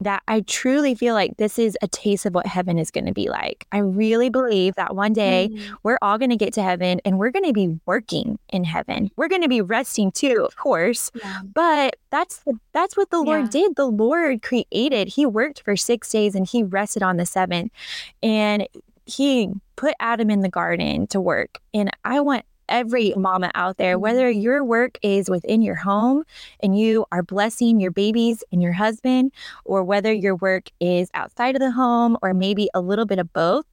that 0.00 0.22
I 0.28 0.40
truly 0.42 0.94
feel 0.94 1.14
like 1.14 1.36
this 1.38 1.58
is 1.58 1.76
a 1.80 1.88
taste 1.88 2.26
of 2.26 2.34
what 2.34 2.46
heaven 2.46 2.78
is 2.78 2.90
going 2.90 3.06
to 3.06 3.12
be 3.12 3.28
like. 3.28 3.66
I 3.72 3.78
really 3.78 4.28
believe 4.28 4.74
that 4.74 4.94
one 4.94 5.12
day 5.12 5.48
mm-hmm. 5.50 5.74
we're 5.82 5.98
all 6.02 6.18
going 6.18 6.30
to 6.30 6.36
get 6.36 6.52
to 6.54 6.62
heaven 6.62 7.00
and 7.04 7.18
we're 7.18 7.30
going 7.30 7.46
to 7.46 7.52
be 7.52 7.78
working 7.86 8.38
in 8.50 8.64
heaven. 8.64 9.10
We're 9.16 9.28
going 9.28 9.42
to 9.42 9.48
be 9.48 9.62
resting 9.62 10.12
too, 10.12 10.44
of 10.46 10.56
course. 10.56 11.10
Yeah. 11.14 11.40
But 11.54 11.96
that's 12.10 12.38
the, 12.40 12.58
that's 12.72 12.96
what 12.96 13.10
the 13.10 13.22
Lord 13.22 13.50
did. 13.50 13.76
The 13.76 13.86
Lord 13.86 14.42
created. 14.42 15.08
He 15.08 15.24
worked 15.24 15.62
for 15.62 15.76
6 15.76 16.10
days 16.10 16.34
and 16.34 16.46
he 16.46 16.62
rested 16.62 17.02
on 17.02 17.16
the 17.16 17.24
7th. 17.24 17.70
And 18.22 18.68
he 19.06 19.50
put 19.76 19.94
Adam 20.00 20.30
in 20.30 20.40
the 20.40 20.48
garden 20.48 21.06
to 21.06 21.20
work. 21.20 21.58
And 21.72 21.90
I 22.04 22.20
want 22.20 22.44
every 22.68 23.12
mama 23.16 23.50
out 23.54 23.76
there, 23.76 23.94
mm-hmm. 23.94 24.02
whether 24.02 24.30
your 24.30 24.64
work 24.64 24.98
is 25.02 25.28
within 25.30 25.62
your 25.62 25.74
home 25.74 26.24
and 26.60 26.78
you 26.78 27.04
are 27.12 27.22
blessing 27.22 27.80
your 27.80 27.90
babies 27.90 28.42
and 28.52 28.62
your 28.62 28.72
husband, 28.72 29.32
or 29.64 29.84
whether 29.84 30.12
your 30.12 30.36
work 30.36 30.70
is 30.80 31.10
outside 31.14 31.54
of 31.54 31.60
the 31.60 31.70
home 31.70 32.16
or 32.22 32.34
maybe 32.34 32.68
a 32.74 32.80
little 32.80 33.06
bit 33.06 33.18
of 33.18 33.32
both. 33.32 33.66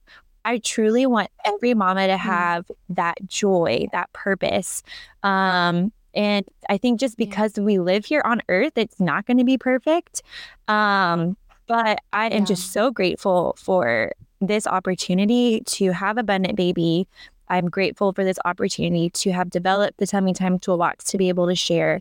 I 0.44 0.58
truly 0.58 1.06
want 1.06 1.30
every 1.44 1.74
mama 1.74 2.06
to 2.06 2.14
mm-hmm. 2.14 2.28
have 2.28 2.70
that 2.90 3.16
joy, 3.26 3.86
that 3.92 4.12
purpose. 4.12 4.82
Um, 5.22 5.92
and 6.14 6.44
I 6.68 6.78
think 6.78 7.00
just 7.00 7.16
because 7.16 7.54
we 7.58 7.78
live 7.78 8.04
here 8.04 8.22
on 8.24 8.42
earth, 8.48 8.74
it's 8.76 9.00
not 9.00 9.26
going 9.26 9.38
to 9.38 9.44
be 9.44 9.58
perfect. 9.58 10.22
Um, 10.68 11.36
but 11.66 12.00
I 12.12 12.26
am 12.26 12.40
yeah. 12.40 12.44
just 12.44 12.72
so 12.72 12.90
grateful 12.90 13.56
for 13.58 14.12
this 14.40 14.66
opportunity 14.66 15.62
to 15.66 15.92
have 15.92 16.18
abundant 16.18 16.56
baby 16.56 17.08
I'm 17.48 17.68
grateful 17.68 18.12
for 18.12 18.24
this 18.24 18.38
opportunity 18.44 19.10
to 19.10 19.32
have 19.32 19.50
developed 19.50 19.98
the 19.98 20.06
Tummy 20.06 20.32
Time 20.32 20.58
Toolbox 20.58 21.04
to 21.06 21.18
be 21.18 21.28
able 21.28 21.46
to 21.48 21.54
share. 21.54 22.00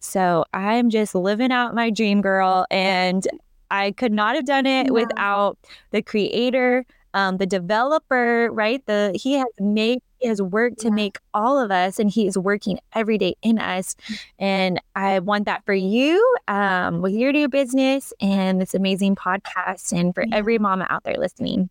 So 0.00 0.44
I'm 0.54 0.90
just 0.90 1.14
living 1.14 1.52
out 1.52 1.74
my 1.74 1.90
dream, 1.90 2.20
girl. 2.20 2.66
And 2.70 3.26
I 3.70 3.92
could 3.92 4.12
not 4.12 4.36
have 4.36 4.46
done 4.46 4.66
it 4.66 4.92
without 4.92 5.58
the 5.90 6.02
creator, 6.02 6.86
um, 7.12 7.38
the 7.38 7.46
developer, 7.46 8.48
right? 8.52 8.84
The 8.86 9.18
he 9.20 9.34
has 9.34 9.46
made 9.58 10.00
he 10.18 10.28
has 10.28 10.40
worked 10.40 10.78
to 10.80 10.90
make 10.90 11.18
all 11.34 11.58
of 11.58 11.70
us, 11.70 11.98
and 11.98 12.08
he 12.08 12.26
is 12.26 12.38
working 12.38 12.78
every 12.94 13.18
day 13.18 13.34
in 13.42 13.58
us. 13.58 13.94
And 14.38 14.80
I 14.94 15.18
want 15.18 15.44
that 15.46 15.64
for 15.66 15.74
you 15.74 16.36
um, 16.48 17.02
with 17.02 17.12
your 17.12 17.32
new 17.32 17.48
business 17.48 18.12
and 18.20 18.60
this 18.60 18.74
amazing 18.74 19.16
podcast, 19.16 19.92
and 19.92 20.14
for 20.14 20.24
every 20.32 20.58
mama 20.58 20.86
out 20.88 21.04
there 21.04 21.16
listening. 21.18 21.68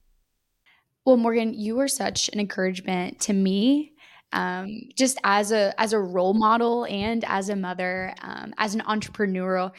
Well, 1.05 1.17
Morgan, 1.17 1.53
you 1.53 1.75
were 1.75 1.89
such 1.89 2.29
an 2.29 2.39
encouragement 2.39 3.19
to 3.21 3.33
me 3.33 3.93
um, 4.31 4.89
just 4.95 5.17
as 5.23 5.51
a 5.51 5.79
as 5.79 5.93
a 5.93 5.99
role 5.99 6.33
model 6.33 6.85
and 6.85 7.23
as 7.25 7.49
a 7.49 7.55
mother, 7.55 8.15
um, 8.21 8.53
as 8.57 8.73
an 8.73 8.81
entrepreneurial 8.81 9.71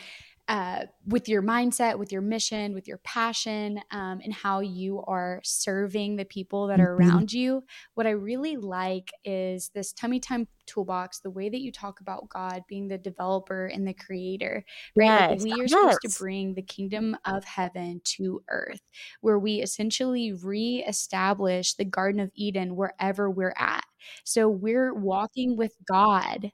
uh, 0.47 0.85
with 1.07 1.29
your 1.29 1.43
mindset, 1.43 1.99
with 1.99 2.13
your 2.13 2.21
mission, 2.21 2.75
with 2.75 2.87
your 2.87 2.99
passion, 2.99 3.81
um, 3.91 4.21
and 4.23 4.33
how 4.33 4.61
you 4.61 5.03
are 5.07 5.41
serving 5.43 6.17
the 6.17 6.25
people 6.25 6.67
that 6.67 6.81
are 6.81 6.97
mm-hmm. 6.97 7.11
around 7.11 7.33
you. 7.33 7.63
What 7.95 8.07
I 8.07 8.11
really 8.11 8.57
like 8.57 9.11
is 9.25 9.71
this 9.75 9.93
tummy 9.93 10.21
time 10.21 10.47
toolbox, 10.67 11.21
the 11.21 11.31
way 11.31 11.49
that 11.49 11.61
you 11.61 11.73
talk 11.73 12.01
about 12.01 12.29
God 12.29 12.63
being 12.69 12.89
the 12.89 12.99
developer 12.99 13.67
and 13.67 13.87
the 13.87 13.95
creator, 13.95 14.65
right? 14.97 15.07
Yes. 15.07 15.31
Like 15.31 15.45
we 15.45 15.53
are 15.53 15.67
yes. 15.67 15.71
supposed 15.71 16.01
to 16.03 16.19
bring 16.19 16.55
the 16.55 16.63
kingdom 16.63 17.17
of 17.25 17.45
heaven 17.45 18.01
to 18.05 18.43
earth, 18.49 18.83
where 19.21 19.39
we 19.39 19.63
essentially 19.63 20.33
reestablish 20.33 21.75
the 21.75 21.85
Garden 21.85 22.21
of 22.21 22.31
Eden 22.35 22.77
wherever 22.77 23.31
we're 23.31 23.55
at. 23.57 23.85
So 24.25 24.49
we're 24.49 24.93
walking 24.95 25.57
with 25.57 25.75
God 25.87 26.53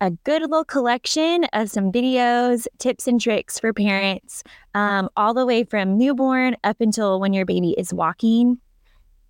a 0.00 0.10
good 0.10 0.42
little 0.42 0.64
collection 0.64 1.44
of 1.52 1.70
some 1.70 1.90
videos, 1.92 2.66
tips, 2.78 3.06
and 3.06 3.20
tricks 3.20 3.58
for 3.58 3.72
parents, 3.72 4.42
um, 4.74 5.08
all 5.16 5.34
the 5.34 5.46
way 5.46 5.64
from 5.64 5.96
newborn 5.96 6.56
up 6.64 6.80
until 6.80 7.20
when 7.20 7.32
your 7.32 7.46
baby 7.46 7.74
is 7.78 7.92
walking. 7.92 8.58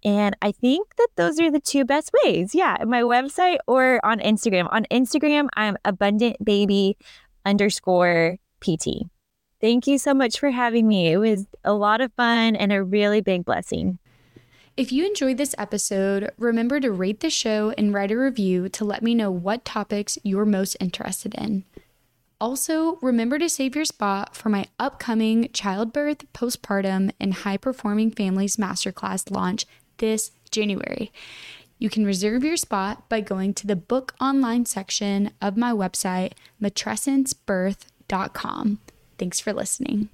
And 0.04 0.34
I 0.40 0.52
think 0.52 0.96
that 0.96 1.08
those 1.16 1.38
are 1.38 1.50
the 1.50 1.60
two 1.60 1.84
best 1.84 2.10
ways. 2.24 2.54
Yeah, 2.54 2.78
my 2.86 3.02
website 3.02 3.58
or 3.66 4.04
on 4.04 4.18
Instagram. 4.20 4.68
On 4.72 4.84
Instagram, 4.90 5.48
I'm 5.54 5.76
abundant 5.84 6.42
baby 6.44 6.96
underscore 7.44 8.36
PT. 8.60 9.06
Thank 9.60 9.86
you 9.86 9.98
so 9.98 10.14
much 10.14 10.40
for 10.40 10.50
having 10.50 10.88
me. 10.88 11.12
It 11.12 11.18
was 11.18 11.46
a 11.64 11.74
lot 11.74 12.00
of 12.00 12.12
fun 12.14 12.56
and 12.56 12.72
a 12.72 12.82
really 12.82 13.20
big 13.20 13.44
blessing. 13.44 13.98
If 14.76 14.92
you 14.92 15.04
enjoyed 15.04 15.36
this 15.36 15.56
episode, 15.58 16.30
remember 16.38 16.78
to 16.80 16.90
rate 16.90 17.20
the 17.20 17.30
show 17.30 17.74
and 17.76 17.92
write 17.92 18.10
a 18.10 18.16
review 18.16 18.70
to 18.70 18.84
let 18.84 19.02
me 19.02 19.14
know 19.14 19.30
what 19.30 19.64
topics 19.64 20.18
you're 20.22 20.46
most 20.46 20.76
interested 20.80 21.34
in. 21.34 21.64
Also, 22.40 22.96
remember 23.02 23.38
to 23.38 23.50
save 23.50 23.76
your 23.76 23.84
spot 23.84 24.34
for 24.34 24.48
my 24.48 24.64
upcoming 24.78 25.50
childbirth, 25.52 26.32
postpartum, 26.32 27.12
and 27.20 27.34
high 27.34 27.58
performing 27.58 28.10
families 28.10 28.56
masterclass 28.56 29.30
launch 29.30 29.66
this 29.98 30.30
January. 30.50 31.12
You 31.78 31.90
can 31.90 32.06
reserve 32.06 32.42
your 32.44 32.56
spot 32.56 33.06
by 33.08 33.20
going 33.20 33.54
to 33.54 33.66
the 33.66 33.76
book 33.76 34.14
online 34.20 34.66
section 34.66 35.32
of 35.42 35.58
my 35.58 35.72
website, 35.72 36.32
matrescencebirth.com. 36.62 38.78
Thanks 39.18 39.40
for 39.40 39.52
listening. 39.52 40.08